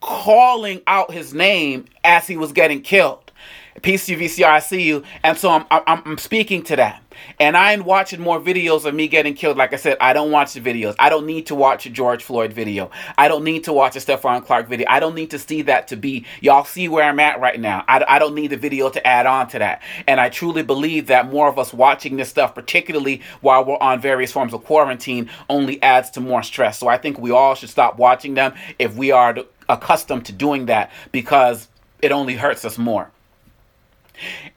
calling 0.01 0.83
out 0.87 1.11
his 1.11 1.33
name 1.33 1.87
as 2.05 2.27
he 2.27 2.37
was 2.37 2.53
getting 2.53 2.83
killed. 2.83 3.33
PCVCR, 3.81 4.45
I 4.45 4.59
see 4.61 4.83
you. 4.83 5.03
And 5.23 5.37
so 5.37 5.51
I'm, 5.51 5.65
I'm, 5.71 6.03
I'm 6.05 6.19
speaking 6.19 6.63
to 6.65 6.77
that. 6.77 7.03
And 7.39 7.57
I 7.57 7.73
ain't 7.73 7.85
watching 7.85 8.21
more 8.21 8.41
videos 8.41 8.85
of 8.85 8.95
me 8.95 9.09
getting 9.09 9.35
killed. 9.35 9.57
Like 9.57 9.73
I 9.73 9.77
said, 9.77 9.97
I 10.01 10.13
don't 10.13 10.31
watch 10.31 10.55
the 10.55 10.61
videos. 10.61 10.95
I 10.99 11.09
don't 11.09 11.27
need 11.27 11.47
to 11.47 11.55
watch 11.55 11.87
a 11.87 11.91
George 11.91 12.23
Floyd 12.23 12.53
video. 12.53 12.91
I 13.19 13.29
don't 13.29 13.45
need 13.45 13.65
to 13.65 13.73
watch 13.73 13.97
a 13.97 13.99
Stephon 13.99 14.45
Clark 14.45 14.69
video. 14.69 14.87
I 14.89 15.01
don't 15.01 15.15
need 15.15 15.31
to 15.31 15.39
see 15.39 15.63
that 15.63 15.89
to 15.89 15.97
be, 15.97 16.25
y'all 16.41 16.65
see 16.65 16.89
where 16.89 17.05
I'm 17.05 17.21
at 17.21 17.41
right 17.41 17.59
now. 17.61 17.85
I, 17.89 18.05
I 18.09 18.19
don't 18.19 18.35
need 18.35 18.49
the 18.49 18.57
video 18.57 18.91
to 18.91 19.07
add 19.07 19.27
on 19.27 19.49
to 19.49 19.59
that. 19.59 19.83
And 20.07 20.21
I 20.21 20.29
truly 20.29 20.63
believe 20.63 21.09
that 21.09 21.31
more 21.31 21.49
of 21.49 21.59
us 21.59 21.73
watching 21.73 22.17
this 22.17 22.29
stuff, 22.29 22.55
particularly 22.55 23.23
while 23.41 23.65
we're 23.65 23.79
on 23.79 24.01
various 24.01 24.33
forms 24.33 24.55
of 24.55 24.65
quarantine, 24.65 25.31
only 25.49 25.83
adds 25.83 26.11
to 26.11 26.21
more 26.21 26.43
stress. 26.43 26.79
So 26.79 26.89
I 26.89 26.99
think 26.99 27.19
we 27.19 27.31
all 27.31 27.55
should 27.55 27.71
stop 27.71 27.99
watching 27.99 28.35
them 28.35 28.55
if 28.79 28.95
we 28.97 29.11
are 29.11 29.37
accustomed 29.69 30.27
to 30.27 30.33
doing 30.33 30.67
that 30.67 30.91
because 31.13 31.69
it 32.03 32.13
only 32.13 32.35
hurts 32.35 32.65
us 32.65 32.77
more. 32.77 33.11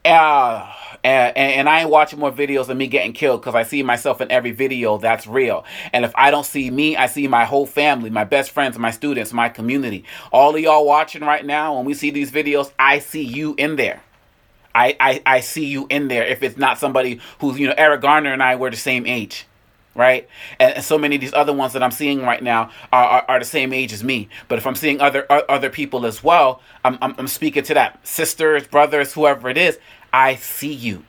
Uh, 0.05 0.71
and, 1.03 1.37
and, 1.37 1.69
I 1.69 1.81
ain't 1.81 1.89
watching 1.89 2.19
more 2.19 2.31
videos 2.31 2.69
of 2.69 2.77
me 2.77 2.87
getting 2.87 3.13
killed 3.13 3.41
because 3.41 3.55
I 3.55 3.63
see 3.63 3.83
myself 3.83 4.21
in 4.21 4.31
every 4.31 4.51
video 4.51 4.97
that's 4.97 5.27
real. 5.27 5.65
And 5.93 6.05
if 6.05 6.11
I 6.15 6.31
don't 6.31 6.45
see 6.45 6.69
me, 6.69 6.95
I 6.95 7.07
see 7.07 7.27
my 7.27 7.45
whole 7.45 7.65
family, 7.65 8.09
my 8.09 8.23
best 8.23 8.51
friends, 8.51 8.77
my 8.77 8.91
students, 8.91 9.33
my 9.33 9.49
community. 9.49 10.05
All 10.31 10.55
of 10.55 10.61
y'all 10.61 10.85
watching 10.85 11.23
right 11.23 11.45
now, 11.45 11.75
when 11.75 11.85
we 11.85 11.93
see 11.93 12.11
these 12.11 12.31
videos, 12.31 12.71
I 12.77 12.99
see 12.99 13.23
you 13.23 13.55
in 13.57 13.75
there. 13.75 14.01
I, 14.75 14.95
I, 14.99 15.21
I 15.25 15.39
see 15.39 15.65
you 15.65 15.87
in 15.89 16.07
there 16.07 16.23
if 16.23 16.43
it's 16.43 16.57
not 16.57 16.77
somebody 16.77 17.19
who's, 17.39 17.59
you 17.59 17.67
know, 17.67 17.73
Eric 17.77 18.01
Garner 18.01 18.31
and 18.31 18.43
I 18.43 18.55
were 18.55 18.69
the 18.69 18.77
same 18.77 19.05
age 19.05 19.45
right? 19.97 20.29
And, 20.59 20.75
and, 20.75 20.83
so 20.83 20.97
many 20.97 21.15
of 21.15 21.21
these 21.21 21.33
other 21.33 21.51
ones 21.51 21.73
that 21.73 21.83
I'm 21.83 21.91
seeing 21.91 22.21
right 22.21 22.41
now 22.41 22.71
are, 22.93 23.05
are, 23.05 23.25
are, 23.27 23.39
the 23.39 23.45
same 23.45 23.73
age 23.73 23.91
as 23.91 24.03
me. 24.03 24.29
But 24.47 24.59
if 24.59 24.67
I'm 24.67 24.75
seeing 24.75 25.01
other 25.01 25.25
other 25.29 25.69
people 25.69 26.05
as 26.05 26.23
well, 26.23 26.61
I'm, 26.85 26.97
I'm, 27.01 27.15
I'm 27.17 27.27
speaking 27.27 27.63
to 27.63 27.73
that 27.73 28.07
sisters, 28.07 28.67
brothers, 28.67 29.13
whoever 29.13 29.49
it 29.49 29.57
is. 29.57 29.79
I 30.13 30.35
see 30.35 30.71
you. 30.71 31.03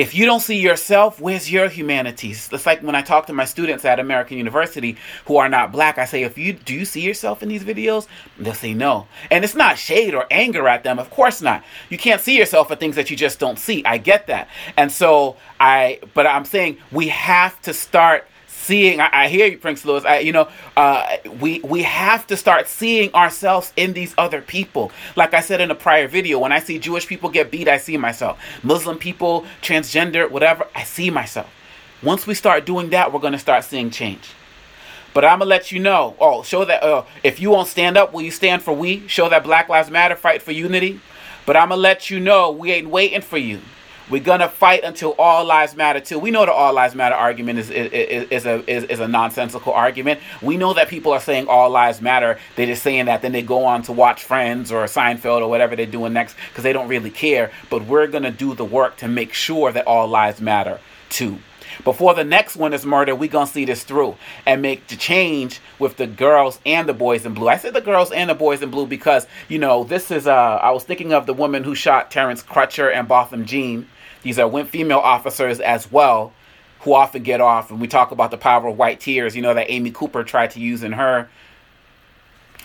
If 0.00 0.14
you 0.14 0.24
don't 0.24 0.40
see 0.40 0.58
yourself, 0.58 1.20
where's 1.20 1.52
your 1.52 1.68
humanities? 1.68 2.48
It's 2.50 2.64
like 2.64 2.82
when 2.82 2.94
I 2.94 3.02
talk 3.02 3.26
to 3.26 3.34
my 3.34 3.44
students 3.44 3.84
at 3.84 4.00
American 4.00 4.38
University 4.38 4.96
who 5.26 5.36
are 5.36 5.50
not 5.50 5.72
black, 5.72 5.98
I 5.98 6.06
say, 6.06 6.22
if 6.22 6.38
you 6.38 6.54
do 6.54 6.72
you 6.74 6.86
see 6.86 7.02
yourself 7.02 7.42
in 7.42 7.50
these 7.50 7.64
videos? 7.64 8.06
They'll 8.38 8.54
say 8.54 8.72
no. 8.72 9.08
And 9.30 9.44
it's 9.44 9.54
not 9.54 9.76
shade 9.76 10.14
or 10.14 10.24
anger 10.30 10.66
at 10.68 10.84
them, 10.84 10.98
of 10.98 11.10
course 11.10 11.42
not. 11.42 11.62
You 11.90 11.98
can't 11.98 12.22
see 12.22 12.38
yourself 12.38 12.70
at 12.70 12.80
things 12.80 12.96
that 12.96 13.10
you 13.10 13.16
just 13.18 13.38
don't 13.38 13.58
see. 13.58 13.84
I 13.84 13.98
get 13.98 14.26
that. 14.28 14.48
And 14.74 14.90
so 14.90 15.36
I 15.60 16.00
but 16.14 16.26
I'm 16.26 16.46
saying 16.46 16.78
we 16.90 17.08
have 17.08 17.60
to 17.60 17.74
start 17.74 18.26
seeing. 18.60 19.00
I, 19.00 19.24
I 19.24 19.28
hear 19.28 19.46
you, 19.46 19.58
Prince 19.58 19.84
Lewis. 19.84 20.04
I, 20.04 20.18
you 20.18 20.32
know, 20.32 20.48
uh, 20.76 21.16
we 21.40 21.60
we 21.60 21.82
have 21.82 22.26
to 22.28 22.36
start 22.36 22.68
seeing 22.68 23.12
ourselves 23.14 23.72
in 23.76 23.92
these 23.92 24.14
other 24.18 24.40
people. 24.40 24.92
Like 25.16 25.34
I 25.34 25.40
said 25.40 25.60
in 25.60 25.70
a 25.70 25.74
prior 25.74 26.08
video, 26.08 26.38
when 26.38 26.52
I 26.52 26.60
see 26.60 26.78
Jewish 26.78 27.06
people 27.06 27.30
get 27.30 27.50
beat, 27.50 27.68
I 27.68 27.78
see 27.78 27.96
myself. 27.96 28.38
Muslim 28.62 28.98
people, 28.98 29.44
transgender, 29.62 30.30
whatever, 30.30 30.66
I 30.74 30.84
see 30.84 31.10
myself. 31.10 31.50
Once 32.02 32.26
we 32.26 32.34
start 32.34 32.64
doing 32.64 32.90
that, 32.90 33.12
we're 33.12 33.20
going 33.20 33.34
to 33.34 33.38
start 33.38 33.62
seeing 33.64 33.90
change. 33.90 34.30
But 35.12 35.24
I'm 35.24 35.40
gonna 35.40 35.50
let 35.50 35.72
you 35.72 35.80
know. 35.80 36.16
Oh, 36.20 36.42
show 36.42 36.64
that 36.64 36.82
uh, 36.82 37.04
if 37.24 37.40
you 37.40 37.50
won't 37.50 37.68
stand 37.68 37.96
up, 37.96 38.12
will 38.12 38.22
you 38.22 38.30
stand 38.30 38.62
for 38.62 38.72
we? 38.72 39.06
Show 39.08 39.28
that 39.28 39.42
Black 39.42 39.68
Lives 39.68 39.90
Matter, 39.90 40.14
fight 40.14 40.40
for 40.40 40.52
unity. 40.52 41.00
But 41.46 41.56
I'm 41.56 41.70
gonna 41.70 41.80
let 41.80 42.10
you 42.10 42.20
know 42.20 42.52
we 42.52 42.70
ain't 42.70 42.88
waiting 42.88 43.20
for 43.20 43.38
you. 43.38 43.60
We're 44.10 44.20
gonna 44.20 44.48
fight 44.48 44.82
until 44.82 45.14
all 45.20 45.44
lives 45.44 45.76
matter 45.76 46.00
too. 46.00 46.18
We 46.18 46.32
know 46.32 46.44
the 46.44 46.52
all 46.52 46.72
lives 46.72 46.96
matter 46.96 47.14
argument 47.14 47.60
is 47.60 47.70
is, 47.70 48.26
is 48.28 48.44
a 48.44 48.68
is, 48.68 48.82
is 48.84 48.98
a 48.98 49.06
nonsensical 49.06 49.72
argument. 49.72 50.18
We 50.42 50.56
know 50.56 50.74
that 50.74 50.88
people 50.88 51.12
are 51.12 51.20
saying 51.20 51.46
all 51.46 51.70
lives 51.70 52.00
matter. 52.00 52.36
They're 52.56 52.66
just 52.66 52.82
saying 52.82 53.04
that, 53.04 53.22
then 53.22 53.30
they 53.30 53.42
go 53.42 53.64
on 53.64 53.82
to 53.82 53.92
watch 53.92 54.24
Friends 54.24 54.72
or 54.72 54.84
Seinfeld 54.86 55.42
or 55.42 55.48
whatever 55.48 55.76
they're 55.76 55.86
doing 55.86 56.12
next 56.12 56.34
because 56.48 56.64
they 56.64 56.72
don't 56.72 56.88
really 56.88 57.10
care. 57.10 57.52
But 57.70 57.84
we're 57.84 58.08
gonna 58.08 58.32
do 58.32 58.52
the 58.56 58.64
work 58.64 58.96
to 58.96 59.06
make 59.06 59.32
sure 59.32 59.70
that 59.70 59.86
all 59.86 60.08
lives 60.08 60.40
matter 60.40 60.80
too. 61.08 61.38
Before 61.84 62.12
the 62.12 62.24
next 62.24 62.56
one 62.56 62.74
is 62.74 62.84
murder, 62.84 63.14
we 63.14 63.28
gonna 63.28 63.46
see 63.46 63.64
this 63.64 63.84
through 63.84 64.16
and 64.44 64.60
make 64.60 64.88
the 64.88 64.96
change 64.96 65.60
with 65.78 65.98
the 65.98 66.08
girls 66.08 66.58
and 66.66 66.88
the 66.88 66.94
boys 66.94 67.24
in 67.24 67.32
blue. 67.32 67.48
I 67.48 67.58
said 67.58 67.74
the 67.74 67.80
girls 67.80 68.10
and 68.10 68.28
the 68.28 68.34
boys 68.34 68.60
in 68.60 68.70
blue 68.70 68.86
because 68.86 69.28
you 69.48 69.60
know 69.60 69.84
this 69.84 70.10
is 70.10 70.26
uh 70.26 70.58
I 70.60 70.72
was 70.72 70.82
thinking 70.82 71.12
of 71.12 71.26
the 71.26 71.32
woman 71.32 71.62
who 71.62 71.76
shot 71.76 72.10
Terrence 72.10 72.42
Crutcher 72.42 72.92
and 72.92 73.06
Botham 73.06 73.46
Jean 73.46 73.86
these 74.22 74.38
are 74.38 74.64
female 74.64 74.98
officers 74.98 75.60
as 75.60 75.90
well 75.90 76.32
who 76.80 76.94
often 76.94 77.22
get 77.22 77.40
off. 77.40 77.70
And 77.70 77.80
we 77.80 77.88
talk 77.88 78.10
about 78.10 78.30
the 78.30 78.38
power 78.38 78.68
of 78.68 78.78
white 78.78 79.00
tears, 79.00 79.36
you 79.36 79.42
know, 79.42 79.54
that 79.54 79.70
Amy 79.70 79.90
Cooper 79.90 80.24
tried 80.24 80.50
to 80.52 80.60
use 80.60 80.82
in 80.82 80.92
her 80.92 81.28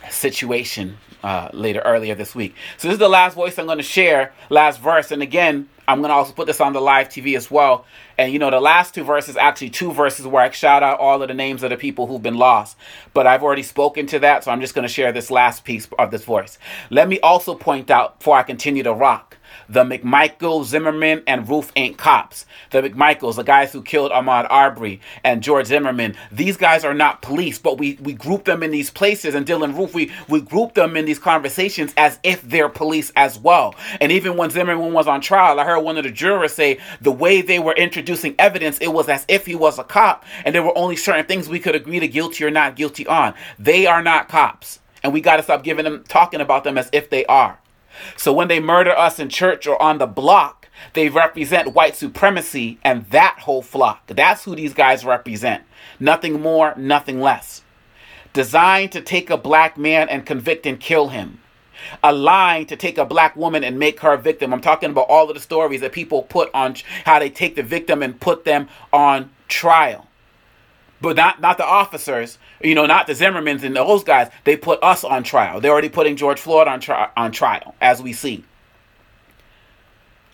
situation 0.10 0.98
uh, 1.24 1.50
later 1.54 1.80
earlier 1.80 2.16
this 2.16 2.36
week. 2.36 2.56
So 2.78 2.88
this 2.88 2.94
is 2.94 3.00
the 3.00 3.10
last 3.10 3.34
voice 3.34 3.58
I'm 3.58 3.66
going 3.66 3.78
to 3.78 3.84
share, 3.84 4.34
last 4.50 4.80
verse. 4.80 5.12
And 5.12 5.22
again, 5.22 5.68
I'm 5.88 6.00
going 6.00 6.10
to 6.10 6.16
also 6.16 6.34
put 6.34 6.48
this 6.48 6.62
on 6.62 6.74
the 6.74 6.82
live 6.82 7.10
TV 7.10 7.36
as 7.36 7.50
well. 7.52 7.86
And 8.18 8.32
you 8.32 8.40
know, 8.40 8.50
the 8.50 8.60
last 8.62 8.94
two 8.94 9.04
verses, 9.04 9.36
actually 9.36 9.70
two 9.72 9.92
verses 9.92 10.26
where 10.26 10.44
I 10.44 10.50
shout 10.52 10.84
out 10.84 11.00
all 11.00 11.22
of 11.22 11.28
the 11.28 11.34
names 11.34 11.64
of 11.64 11.72
the 11.72 11.78
people 11.78 12.08
who've 12.08 12.22
been 12.22 12.38
lost. 12.38 12.78
But 13.14 13.28
I've 13.28 13.44
already 13.44 13.64
spoken 13.64 14.06
to 14.08 14.20
that, 14.20 14.44
so 14.44 14.52
I'm 14.52 14.62
just 14.62 14.76
going 14.76 14.88
to 14.88 14.94
share 14.94 15.12
this 15.12 15.30
last 15.30 15.64
piece 15.64 15.88
of 16.00 16.12
this 16.12 16.24
voice. 16.24 16.58
Let 16.90 17.10
me 17.10 17.20
also 17.20 17.56
point 17.56 17.92
out, 17.92 18.20
before 18.20 18.38
I 18.38 18.44
continue 18.44 18.84
to 18.84 18.94
rock, 18.94 19.38
the 19.70 19.84
McMichael, 19.84 20.64
Zimmerman, 20.64 21.24
and 21.28 21.48
Roof 21.48 21.72
ain't 21.76 21.98
cops. 21.98 22.46
The 22.72 22.82
McMichaels, 22.82 23.36
the 23.36 23.44
guys 23.44 23.72
who 23.72 23.82
killed 23.82 24.12
Ahmaud 24.12 24.48
Arbery 24.50 25.02
and 25.24 25.44
George 25.44 25.68
Zimmerman, 25.68 26.16
these 26.32 26.58
guys 26.58 26.84
are 26.84 26.94
not 26.94 27.22
police, 27.22 27.60
but 27.60 27.78
we, 27.78 27.98
we 28.02 28.14
group 28.14 28.46
them 28.46 28.64
in 28.64 28.72
these 28.72 28.90
places. 28.90 29.36
And 29.36 29.46
Dylann 29.46 29.78
Roof, 29.78 29.94
we, 29.94 30.12
we 30.28 30.42
group 30.42 30.74
them 30.74 30.96
in 30.96 31.06
these 31.06 31.20
conversations 31.20 31.94
as 31.98 32.20
if 32.24 32.42
they're 32.42 32.70
police 32.70 33.12
as 33.16 33.38
well. 33.40 33.76
And 34.00 34.12
even 34.12 34.38
when 34.38 34.50
Zimmerman 34.50 34.94
was 34.94 35.08
on 35.08 35.22
trial, 35.22 35.60
I 35.60 35.66
heard 35.66 35.80
one 35.80 35.98
of 35.98 36.04
the 36.04 36.12
jurors 36.12 36.54
say 36.54 36.80
the 37.02 37.12
way 37.12 37.42
they 37.42 37.60
were 37.60 37.74
introducing 37.74 38.36
evidence, 38.40 38.78
it 38.80 38.94
was 38.94 39.10
as 39.10 39.26
if 39.28 39.46
he 39.46 39.56
was 39.56 39.80
a 39.80 39.84
cop, 39.84 40.26
and 40.44 40.54
there 40.54 40.64
were 40.64 40.78
only 40.78 40.96
certain 40.96 41.26
things 41.26 41.50
we 41.50 41.60
could 41.60 41.76
agree 41.76 42.00
to 42.00 42.08
guilty 42.08 42.44
or 42.44 42.52
not 42.52 42.76
guilty 42.76 43.08
on. 43.08 43.34
They 43.60 43.86
are 43.86 44.02
not 44.02 44.30
cops. 44.30 44.80
And 45.04 45.14
we 45.14 45.22
got 45.22 45.38
to 45.38 45.44
stop 45.44 45.64
giving 45.64 45.86
them, 45.86 46.04
talking 46.08 46.42
about 46.42 46.64
them 46.64 46.78
as 46.78 46.90
if 46.92 47.10
they 47.10 47.26
are. 47.26 47.60
So 48.18 48.34
when 48.34 48.48
they 48.48 48.60
murder 48.60 48.92
us 48.92 49.20
in 49.20 49.30
church 49.30 49.68
or 49.68 49.82
on 49.82 49.98
the 49.98 50.08
block, 50.08 50.68
they 50.94 51.10
represent 51.10 51.74
white 51.74 51.96
supremacy 51.96 52.80
and 52.84 53.06
that 53.08 53.40
whole 53.42 53.62
flock. 53.62 54.08
That's 54.08 54.44
who 54.44 54.56
these 54.56 54.74
guys 54.74 55.06
represent. 55.06 55.64
Nothing 56.00 56.42
more, 56.42 56.74
nothing 56.76 57.22
less. 57.22 57.64
Designed 58.34 58.92
to 58.92 59.02
take 59.02 59.30
a 59.30 59.38
black 59.38 59.78
man 59.78 60.10
and 60.10 60.26
convict 60.26 60.66
and 60.66 60.80
kill 60.80 61.10
him. 61.10 61.40
A 62.04 62.14
line 62.14 62.66
to 62.68 62.76
take 62.76 62.98
a 62.98 63.06
black 63.06 63.36
woman 63.36 63.64
and 63.64 63.78
make 63.78 64.00
her 64.00 64.14
a 64.14 64.18
victim. 64.18 64.54
I'm 64.54 64.62
talking 64.62 64.90
about 64.90 65.08
all 65.08 65.30
of 65.30 65.36
the 65.36 65.42
stories 65.42 65.82
that 65.82 65.92
people 65.92 66.24
put 66.24 66.50
on 66.54 66.76
how 67.06 67.20
they 67.20 67.30
take 67.30 67.56
the 67.56 67.64
victim 67.64 68.02
and 68.02 68.20
put 68.20 68.44
them 68.44 68.68
on 68.92 69.30
trial 69.48 70.08
but 71.06 71.16
not 71.18 71.40
not 71.40 71.58
the 71.58 71.66
officers, 71.66 72.40
you 72.64 72.74
know, 72.74 72.88
not 72.88 73.06
the 73.06 73.14
Zimmermans 73.14 73.64
and 73.64 73.76
those 73.76 74.04
guys. 74.04 74.32
They 74.44 74.58
put 74.58 74.82
us 74.84 75.04
on 75.04 75.22
trial. 75.24 75.62
They're 75.62 75.72
already 75.72 75.90
putting 75.90 76.16
George 76.16 76.40
Floyd 76.42 76.68
on 76.68 76.82
on 77.16 77.32
trial, 77.32 77.76
as 77.80 78.02
we 78.02 78.12
see. 78.12 78.44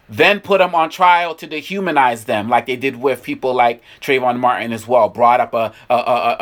then 0.10 0.40
put 0.42 0.60
them 0.60 0.76
on 0.76 0.90
trial 0.90 1.36
to 1.36 1.48
dehumanize 1.48 2.26
them, 2.26 2.50
like 2.50 2.66
they 2.66 2.76
did 2.76 2.98
with 2.98 3.24
people 3.24 3.54
like 3.54 3.82
Trayvon 4.02 4.40
Martin 4.40 4.74
as 4.74 4.88
well. 4.88 5.10
Brought 5.10 5.40
up 5.42 5.54
a 5.54 5.74
a, 5.90 5.96
a, 5.96 6.38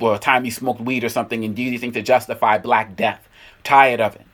a, 0.00 0.14
a 0.14 0.18
time 0.18 0.44
he 0.44 0.50
smoked 0.50 0.80
weed 0.80 1.04
or 1.04 1.08
something 1.08 1.44
and 1.44 1.54
do 1.56 1.62
you 1.62 1.78
think 1.78 1.94
to 1.94 2.02
justify 2.02 2.58
Black 2.58 2.96
Death. 2.96 3.28
Tired 3.64 4.00
of 4.00 4.16
it. 4.16 4.26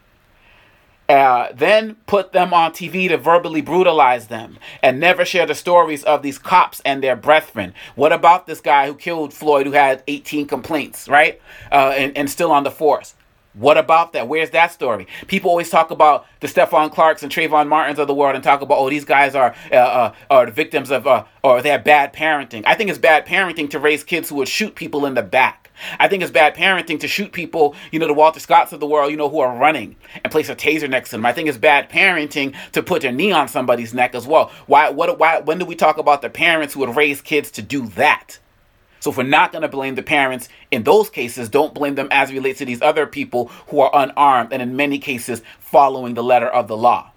Uh, 1.10 1.48
then 1.52 1.96
put 2.06 2.30
them 2.30 2.54
on 2.54 2.70
TV 2.70 3.08
to 3.08 3.16
verbally 3.16 3.60
brutalize 3.60 4.28
them 4.28 4.56
and 4.80 5.00
never 5.00 5.24
share 5.24 5.44
the 5.44 5.56
stories 5.56 6.04
of 6.04 6.22
these 6.22 6.38
cops 6.38 6.80
and 6.84 7.02
their 7.02 7.16
brethren. 7.16 7.74
What 7.96 8.12
about 8.12 8.46
this 8.46 8.60
guy 8.60 8.86
who 8.86 8.94
killed 8.94 9.34
Floyd 9.34 9.66
who 9.66 9.72
had 9.72 10.04
18 10.06 10.46
complaints, 10.46 11.08
right? 11.08 11.40
Uh, 11.72 11.92
and, 11.96 12.16
and 12.16 12.30
still 12.30 12.52
on 12.52 12.62
the 12.62 12.70
force? 12.70 13.16
What 13.54 13.76
about 13.76 14.12
that? 14.12 14.28
Where's 14.28 14.50
that 14.50 14.70
story? 14.70 15.08
People 15.26 15.50
always 15.50 15.68
talk 15.68 15.90
about 15.90 16.26
the 16.38 16.46
Stephon 16.46 16.92
Clarks 16.92 17.24
and 17.24 17.32
Trayvon 17.32 17.66
Martins 17.66 17.98
of 17.98 18.06
the 18.06 18.14
world 18.14 18.36
and 18.36 18.44
talk 18.44 18.60
about, 18.60 18.78
oh, 18.78 18.88
these 18.88 19.04
guys 19.04 19.34
are 19.34 19.56
uh, 19.72 19.74
uh, 19.74 20.14
are 20.30 20.46
the 20.46 20.52
victims 20.52 20.92
of, 20.92 21.08
uh, 21.08 21.24
or 21.42 21.60
they 21.60 21.70
have 21.70 21.82
bad 21.82 22.12
parenting. 22.12 22.62
I 22.64 22.76
think 22.76 22.88
it's 22.88 22.98
bad 23.00 23.26
parenting 23.26 23.68
to 23.70 23.80
raise 23.80 24.04
kids 24.04 24.28
who 24.28 24.36
would 24.36 24.46
shoot 24.46 24.76
people 24.76 25.04
in 25.04 25.14
the 25.14 25.22
back. 25.22 25.69
I 25.98 26.08
think 26.08 26.22
it's 26.22 26.32
bad 26.32 26.54
parenting 26.54 27.00
to 27.00 27.08
shoot 27.08 27.32
people, 27.32 27.74
you 27.90 27.98
know, 27.98 28.06
the 28.06 28.14
Walter 28.14 28.40
Scotts 28.40 28.72
of 28.72 28.80
the 28.80 28.86
world, 28.86 29.10
you 29.10 29.16
know, 29.16 29.28
who 29.28 29.40
are 29.40 29.56
running 29.56 29.96
and 30.22 30.30
place 30.30 30.48
a 30.48 30.56
taser 30.56 30.88
next 30.88 31.10
to 31.10 31.16
them. 31.16 31.26
I 31.26 31.32
think 31.32 31.48
it's 31.48 31.58
bad 31.58 31.90
parenting 31.90 32.54
to 32.72 32.82
put 32.82 33.02
their 33.02 33.12
knee 33.12 33.32
on 33.32 33.48
somebody's 33.48 33.94
neck 33.94 34.14
as 34.14 34.26
well. 34.26 34.50
Why? 34.66 34.90
What? 34.90 35.18
Why? 35.18 35.40
When 35.40 35.58
do 35.58 35.64
we 35.64 35.74
talk 35.74 35.98
about 35.98 36.22
the 36.22 36.30
parents 36.30 36.74
who 36.74 36.80
would 36.80 36.96
raise 36.96 37.20
kids 37.20 37.50
to 37.52 37.62
do 37.62 37.86
that? 37.88 38.38
So 39.00 39.10
if 39.10 39.16
we're 39.16 39.22
not 39.22 39.50
going 39.50 39.62
to 39.62 39.68
blame 39.68 39.94
the 39.94 40.02
parents 40.02 40.50
in 40.70 40.82
those 40.82 41.08
cases, 41.08 41.48
don't 41.48 41.72
blame 41.72 41.94
them 41.94 42.08
as 42.10 42.30
relates 42.30 42.58
to 42.58 42.66
these 42.66 42.82
other 42.82 43.06
people 43.06 43.46
who 43.68 43.80
are 43.80 43.90
unarmed 43.94 44.52
and 44.52 44.60
in 44.60 44.76
many 44.76 44.98
cases 44.98 45.42
following 45.58 46.12
the 46.12 46.22
letter 46.22 46.48
of 46.48 46.68
the 46.68 46.76
law 46.76 47.10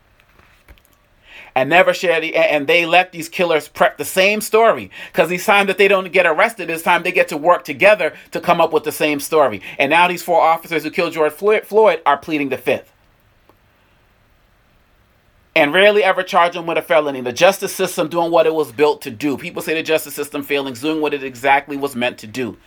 and 1.56 1.70
never 1.70 1.94
share 1.94 2.20
the 2.20 2.36
and 2.36 2.68
they 2.68 2.86
let 2.86 3.12
these 3.12 3.30
killers 3.30 3.68
prep 3.68 3.98
the 3.98 4.06
same 4.06 4.42
story 4.42 4.90
because 5.12 5.32
each 5.32 5.46
time 5.46 5.68
that 5.68 5.78
they 5.78 5.88
don't 5.88 6.12
get 6.12 6.26
arrested 6.26 6.70
this 6.70 6.84
time 6.84 7.04
they 7.04 7.12
get 7.12 7.28
to 7.28 7.38
work 7.38 7.64
together 7.64 8.14
to 8.32 8.40
come 8.40 8.60
up 8.60 8.74
with 8.74 8.84
the 8.84 8.92
same 8.92 9.20
story 9.20 9.62
and 9.78 9.90
now 9.90 10.08
these 10.08 10.24
four 10.24 10.42
officers 10.42 10.84
who 10.84 10.92
killed 10.92 11.14
george 11.14 11.34
floyd 11.34 12.02
are 12.06 12.18
pleading 12.18 12.50
the 12.50 12.58
fifth 12.58 12.94
and 15.56 15.74
rarely 15.74 16.04
ever 16.04 16.24
charge 16.24 16.54
them 16.54 16.66
with 16.66 16.78
a 16.78 16.82
felony. 16.82 17.22
The 17.22 17.32
justice 17.32 17.76
system 17.76 18.10
doing 18.10 18.32
what 18.32 18.48
it 18.48 18.54
was 18.54 18.72
built 18.72 19.02
to 19.04 19.12
do. 19.12 19.38
People 19.38 19.62
say 19.62 19.76
the 19.76 19.84
justice 19.84 20.16
system 20.16 20.44
failing, 20.44 20.74
doing 20.74 21.02
what 21.02 21.14
it 21.14 21.24
exactly 21.24 21.78
was 21.78 21.96
meant 21.96 22.18
to 22.20 22.28
do. 22.28 22.58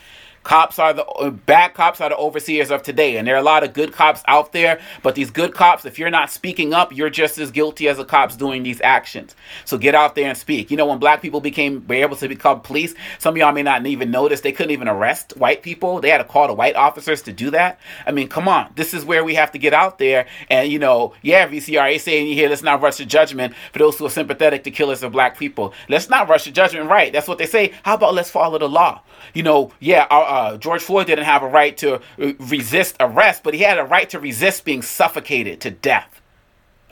Cops 0.46 0.78
are 0.78 0.92
the 0.92 1.04
uh, 1.04 1.30
bad 1.30 1.74
cops 1.74 2.00
are 2.00 2.08
the 2.08 2.16
overseers 2.16 2.70
of 2.70 2.80
today, 2.84 3.16
and 3.16 3.26
there 3.26 3.34
are 3.34 3.40
a 3.40 3.42
lot 3.42 3.64
of 3.64 3.72
good 3.72 3.92
cops 3.92 4.22
out 4.28 4.52
there. 4.52 4.78
But 5.02 5.16
these 5.16 5.28
good 5.28 5.52
cops, 5.52 5.84
if 5.84 5.98
you're 5.98 6.08
not 6.08 6.30
speaking 6.30 6.72
up, 6.72 6.96
you're 6.96 7.10
just 7.10 7.36
as 7.38 7.50
guilty 7.50 7.88
as 7.88 7.96
the 7.96 8.04
cops 8.04 8.36
doing 8.36 8.62
these 8.62 8.80
actions. 8.82 9.34
So 9.64 9.76
get 9.76 9.96
out 9.96 10.14
there 10.14 10.28
and 10.28 10.38
speak. 10.38 10.70
You 10.70 10.76
know, 10.76 10.86
when 10.86 11.00
black 11.00 11.20
people 11.20 11.40
became 11.40 11.84
were 11.88 11.96
able 11.96 12.14
to 12.18 12.28
become 12.28 12.60
police, 12.60 12.94
some 13.18 13.34
of 13.34 13.38
y'all 13.38 13.50
may 13.50 13.64
not 13.64 13.84
even 13.86 14.12
notice 14.12 14.40
they 14.42 14.52
couldn't 14.52 14.70
even 14.70 14.86
arrest 14.86 15.36
white 15.36 15.64
people. 15.64 16.00
They 16.00 16.10
had 16.10 16.18
to 16.18 16.24
call 16.24 16.46
the 16.46 16.54
white 16.54 16.76
officers 16.76 17.22
to 17.22 17.32
do 17.32 17.50
that. 17.50 17.80
I 18.06 18.12
mean, 18.12 18.28
come 18.28 18.46
on, 18.46 18.70
this 18.76 18.94
is 18.94 19.04
where 19.04 19.24
we 19.24 19.34
have 19.34 19.50
to 19.50 19.58
get 19.58 19.74
out 19.74 19.98
there. 19.98 20.28
And 20.48 20.70
you 20.70 20.78
know, 20.78 21.12
yeah, 21.22 21.48
VCRA 21.48 21.98
saying 21.98 22.28
you 22.28 22.34
hear, 22.34 22.48
let's 22.48 22.62
not 22.62 22.80
rush 22.80 22.98
to 22.98 23.04
judgment 23.04 23.52
for 23.72 23.80
those 23.80 23.98
who 23.98 24.06
are 24.06 24.10
sympathetic 24.10 24.62
to 24.62 24.70
killers 24.70 25.02
of 25.02 25.10
black 25.10 25.36
people. 25.38 25.74
Let's 25.88 26.08
not 26.08 26.28
rush 26.28 26.44
to 26.44 26.52
judgment, 26.52 26.88
right? 26.88 27.12
That's 27.12 27.26
what 27.26 27.38
they 27.38 27.46
say. 27.46 27.72
How 27.82 27.94
about 27.94 28.14
let's 28.14 28.30
follow 28.30 28.60
the 28.60 28.68
law? 28.68 29.02
You 29.34 29.42
know, 29.42 29.72
yeah, 29.80 30.06
our, 30.08 30.35
uh, 30.36 30.56
George 30.58 30.82
Floyd 30.82 31.06
didn't 31.06 31.24
have 31.24 31.42
a 31.42 31.48
right 31.48 31.76
to 31.78 31.94
uh, 31.94 32.32
resist 32.38 32.96
arrest, 33.00 33.42
but 33.42 33.54
he 33.54 33.60
had 33.60 33.78
a 33.78 33.84
right 33.84 34.08
to 34.10 34.20
resist 34.20 34.64
being 34.64 34.82
suffocated 34.82 35.60
to 35.62 35.70
death. 35.70 36.20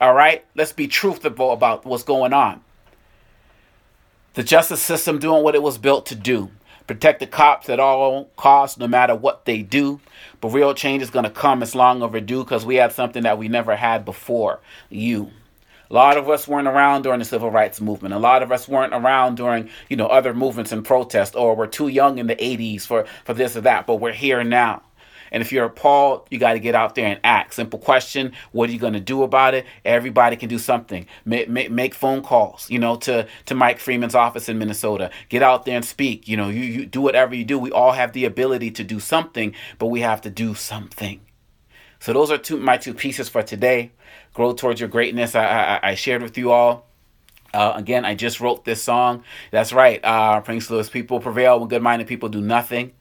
All 0.01 0.15
right? 0.15 0.45
Let's 0.55 0.73
be 0.73 0.89
truthful 0.89 1.53
about 1.53 1.85
what's 1.85 2.03
going 2.03 2.33
on. 2.33 2.63
The 4.35 4.43
justice 4.43 4.83
system 4.83 5.19
doing 5.19 5.45
what 5.45 5.55
it 5.55 5.63
was 5.63 5.79
built 5.79 6.07
to 6.07 6.15
do 6.15 6.51
protect 6.87 7.21
the 7.21 7.27
cops 7.27 7.69
at 7.69 7.81
all 7.81 8.27
costs, 8.37 8.79
no 8.79 8.87
matter 8.87 9.15
what 9.15 9.45
they 9.45 9.63
do. 9.63 10.01
But 10.41 10.49
real 10.49 10.75
change 10.75 11.03
is 11.03 11.11
going 11.11 11.25
to 11.25 11.31
come. 11.31 11.63
It's 11.63 11.75
long 11.75 12.03
overdue 12.03 12.45
because 12.45 12.67
we 12.67 12.77
have 12.77 12.93
something 12.93 13.23
that 13.23 13.39
we 13.39 13.49
never 13.49 13.77
had 13.77 14.05
before 14.05 14.61
you. 14.91 15.31
A 15.95 16.03
lot 16.03 16.17
of 16.17 16.29
us 16.29 16.49
weren't 16.49 16.67
around 16.67 17.03
during 17.03 17.21
the 17.21 17.25
civil 17.25 17.53
rights 17.53 17.81
movement. 17.81 18.15
A 18.15 18.19
lot 18.19 18.43
of 18.43 18.51
us 18.51 18.67
weren't 18.67 18.93
around 18.93 19.37
during, 19.37 19.71
you 19.89 19.97
know, 19.97 20.09
other 20.09 20.35
movements 20.35 20.73
and 20.73 20.85
protests, 20.85 21.37
or 21.37 21.55
we're 21.55 21.69
too 21.69 21.87
young 21.87 22.19
in 22.19 22.27
the 22.27 22.35
80s 22.35 22.83
for, 22.83 23.05
for 23.25 23.33
this 23.33 23.57
or 23.57 23.61
that, 23.61 23.87
but 23.87 24.01
we're 24.01 24.13
here 24.13 24.43
now. 24.43 24.83
And 25.31 25.41
if 25.41 25.53
you're 25.53 25.67
appalled, 25.67 26.27
you 26.31 26.41
got 26.41 26.55
to 26.55 26.59
get 26.59 26.75
out 26.75 26.97
there 26.97 27.07
and 27.07 27.21
act. 27.23 27.55
Simple 27.55 27.79
question: 27.79 28.33
What 28.51 28.69
are 28.69 28.73
you 28.73 28.81
going 28.81 28.95
to 28.95 29.01
do 29.01 29.23
about 29.23 29.55
it? 29.55 29.67
Everybody 29.85 30.35
can 30.35 30.49
do 30.49 30.59
something. 30.59 31.07
Make, 31.25 31.49
make, 31.49 31.71
make, 31.71 31.95
phone 31.95 32.23
calls, 32.23 32.69
you 32.69 32.81
know, 32.81 32.97
to 32.97 33.29
to 33.47 33.55
Mike 33.55 33.79
Freeman's 33.79 34.17
office 34.17 34.49
in 34.49 34.59
Minnesota. 34.59 35.13
Get 35.29 35.45
out 35.45 35.65
there 35.65 35.77
and 35.77 35.85
speak. 35.85 36.27
You 36.27 36.37
know, 36.37 36.49
you, 36.49 36.63
you 36.63 36.87
do 36.87 37.03
whatever 37.03 37.37
you 37.37 37.45
do. 37.45 37.57
We 37.57 37.71
all 37.71 37.93
have 37.93 38.15
the 38.15 38.25
ability 38.25 38.73
to 38.73 38.83
do 38.83 38.99
something, 38.99 39.55
but 39.79 39.87
we 39.87 40.01
have 40.01 40.21
to 40.23 40.31
do 40.31 40.57
something. 40.57 41.21
So 42.05 42.13
those 42.13 42.31
are 42.31 42.37
two 42.37 42.59
my 42.59 42.77
two 42.77 42.93
pieces 42.93 43.31
for 43.31 43.43
today 43.43 43.91
grow 44.35 44.53
towards 44.53 44.79
your 44.79 44.91
greatness. 44.91 45.35
I, 45.35 45.47
I, 45.47 45.81
I 45.83 45.95
shared 45.95 46.23
with 46.23 46.37
you 46.37 46.53
all. 46.53 46.87
Uh, 47.55 47.73
again, 47.77 48.05
I 48.05 48.15
just 48.15 48.41
wrote 48.41 48.67
this 48.67 48.83
song. 48.83 49.25
That's 49.51 49.73
right. 49.73 50.05
Uh, 50.05 50.43
Prince 50.43 50.69
Louis 50.69 50.87
people 50.91 51.19
prevail 51.19 51.59
when 51.59 51.71
good-minded 51.71 52.07
people 52.07 52.29
do 52.29 52.43
nothing. 52.43 52.93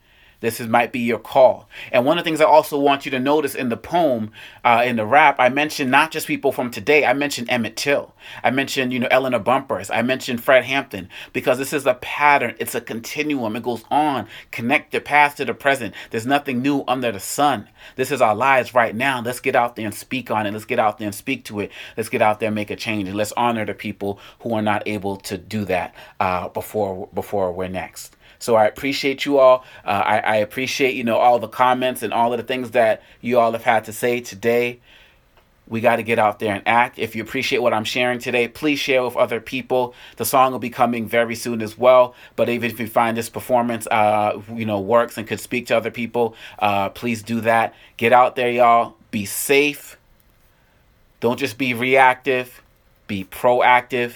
This 0.43 0.59
is, 0.59 0.67
might 0.67 0.91
be 0.91 0.99
your 0.99 1.19
call. 1.19 1.69
And 1.89 2.05
one 2.05 2.17
of 2.17 2.25
the 2.25 2.29
things 2.29 2.41
I 2.41 2.45
also 2.45 2.77
want 2.77 3.05
you 3.05 3.11
to 3.11 3.19
notice 3.19 3.55
in 3.55 3.69
the 3.69 3.77
poem, 3.77 4.29
uh, 4.65 4.83
in 4.85 4.97
the 4.97 5.05
rap, 5.05 5.37
I 5.39 5.47
mentioned 5.47 5.89
not 5.89 6.11
just 6.11 6.27
people 6.27 6.51
from 6.51 6.69
today. 6.69 7.05
I 7.05 7.13
mentioned 7.13 7.49
Emmett 7.49 7.77
Till. 7.77 8.13
I 8.43 8.51
mentioned, 8.51 8.91
you 8.91 8.99
know, 8.99 9.07
Eleanor 9.09 9.39
Bumpers. 9.39 9.89
I 9.89 10.01
mentioned 10.01 10.43
Fred 10.43 10.65
Hampton 10.65 11.07
because 11.31 11.59
this 11.59 11.71
is 11.71 11.85
a 11.85 11.93
pattern. 11.93 12.55
It's 12.59 12.75
a 12.75 12.81
continuum. 12.81 13.55
It 13.55 13.63
goes 13.63 13.85
on. 13.89 14.27
Connect 14.51 14.91
the 14.91 14.99
past 14.99 15.37
to 15.37 15.45
the 15.45 15.53
present. 15.53 15.95
There's 16.11 16.25
nothing 16.25 16.61
new 16.61 16.83
under 16.89 17.13
the 17.13 17.21
sun. 17.21 17.69
This 17.95 18.11
is 18.11 18.21
our 18.21 18.35
lives 18.35 18.73
right 18.73 18.93
now. 18.93 19.21
Let's 19.21 19.39
get 19.39 19.55
out 19.55 19.77
there 19.77 19.85
and 19.85 19.95
speak 19.95 20.29
on 20.29 20.45
it. 20.45 20.51
Let's 20.51 20.65
get 20.65 20.77
out 20.77 20.97
there 20.97 21.07
and 21.07 21.15
speak 21.15 21.45
to 21.45 21.61
it. 21.61 21.71
Let's 21.95 22.09
get 22.09 22.21
out 22.21 22.41
there 22.41 22.47
and 22.47 22.55
make 22.55 22.69
a 22.69 22.75
change. 22.75 23.07
And 23.07 23.15
let's 23.15 23.31
honor 23.37 23.65
the 23.65 23.73
people 23.73 24.19
who 24.41 24.53
are 24.55 24.61
not 24.61 24.85
able 24.89 25.15
to 25.15 25.37
do 25.37 25.63
that 25.63 25.95
uh, 26.19 26.49
before 26.49 27.07
before 27.13 27.53
we're 27.53 27.69
next. 27.69 28.17
So 28.43 28.55
I 28.55 28.65
appreciate 28.65 29.23
you 29.23 29.37
all. 29.37 29.63
Uh, 29.85 30.03
I, 30.05 30.17
I 30.17 30.35
appreciate, 30.37 30.95
you 30.95 31.05
know, 31.05 31.15
all 31.15 31.39
the 31.39 31.47
comments 31.47 32.03
and 32.03 32.11
all 32.11 32.33
of 32.33 32.37
the 32.37 32.43
things 32.43 32.71
that 32.71 33.01
you 33.21 33.39
all 33.39 33.53
have 33.53 33.63
had 33.63 33.85
to 33.85 33.93
say 33.93 34.19
today. 34.19 34.81
We 35.65 35.79
got 35.79 35.95
to 35.95 36.03
get 36.03 36.19
out 36.19 36.39
there 36.39 36.53
and 36.53 36.61
act. 36.67 36.99
If 36.99 37.15
you 37.15 37.23
appreciate 37.23 37.59
what 37.59 37.73
I'm 37.73 37.85
sharing 37.85 38.19
today, 38.19 38.49
please 38.49 38.79
share 38.79 39.01
with 39.01 39.15
other 39.15 39.39
people. 39.39 39.95
The 40.17 40.25
song 40.25 40.51
will 40.51 40.59
be 40.59 40.69
coming 40.69 41.07
very 41.07 41.35
soon 41.35 41.61
as 41.61 41.77
well. 41.77 42.15
But 42.35 42.49
even 42.49 42.69
if 42.69 42.81
you 42.81 42.87
find 42.87 43.15
this 43.15 43.29
performance, 43.29 43.87
uh, 43.87 44.41
you 44.53 44.65
know, 44.65 44.81
works 44.81 45.17
and 45.17 45.25
could 45.25 45.39
speak 45.39 45.67
to 45.67 45.77
other 45.77 45.89
people, 45.89 46.35
uh, 46.59 46.89
please 46.89 47.23
do 47.23 47.39
that. 47.41 47.73
Get 47.95 48.11
out 48.11 48.35
there, 48.35 48.51
y'all. 48.51 48.95
Be 49.09 49.23
safe. 49.23 49.97
Don't 51.21 51.39
just 51.39 51.57
be 51.57 51.73
reactive. 51.73 52.61
Be 53.07 53.23
proactive. 53.23 54.15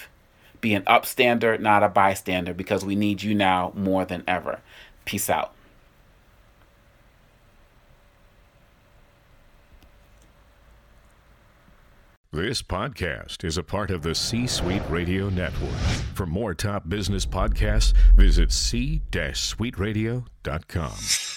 Be 0.67 0.73
an 0.73 0.83
upstander, 0.83 1.57
not 1.57 1.81
a 1.81 1.87
bystander, 1.87 2.53
because 2.53 2.83
we 2.83 2.97
need 2.97 3.23
you 3.23 3.33
now 3.33 3.71
more 3.73 4.03
than 4.03 4.25
ever. 4.27 4.59
Peace 5.05 5.29
out. 5.29 5.53
This 12.33 12.61
podcast 12.61 13.45
is 13.45 13.57
a 13.57 13.63
part 13.63 13.91
of 13.91 14.01
the 14.01 14.13
C 14.13 14.45
Suite 14.45 14.83
Radio 14.89 15.29
Network. 15.29 15.71
For 16.13 16.25
more 16.25 16.53
top 16.53 16.89
business 16.89 17.25
podcasts, 17.25 17.93
visit 18.17 18.51
c-suiteradio.com. 18.51 21.36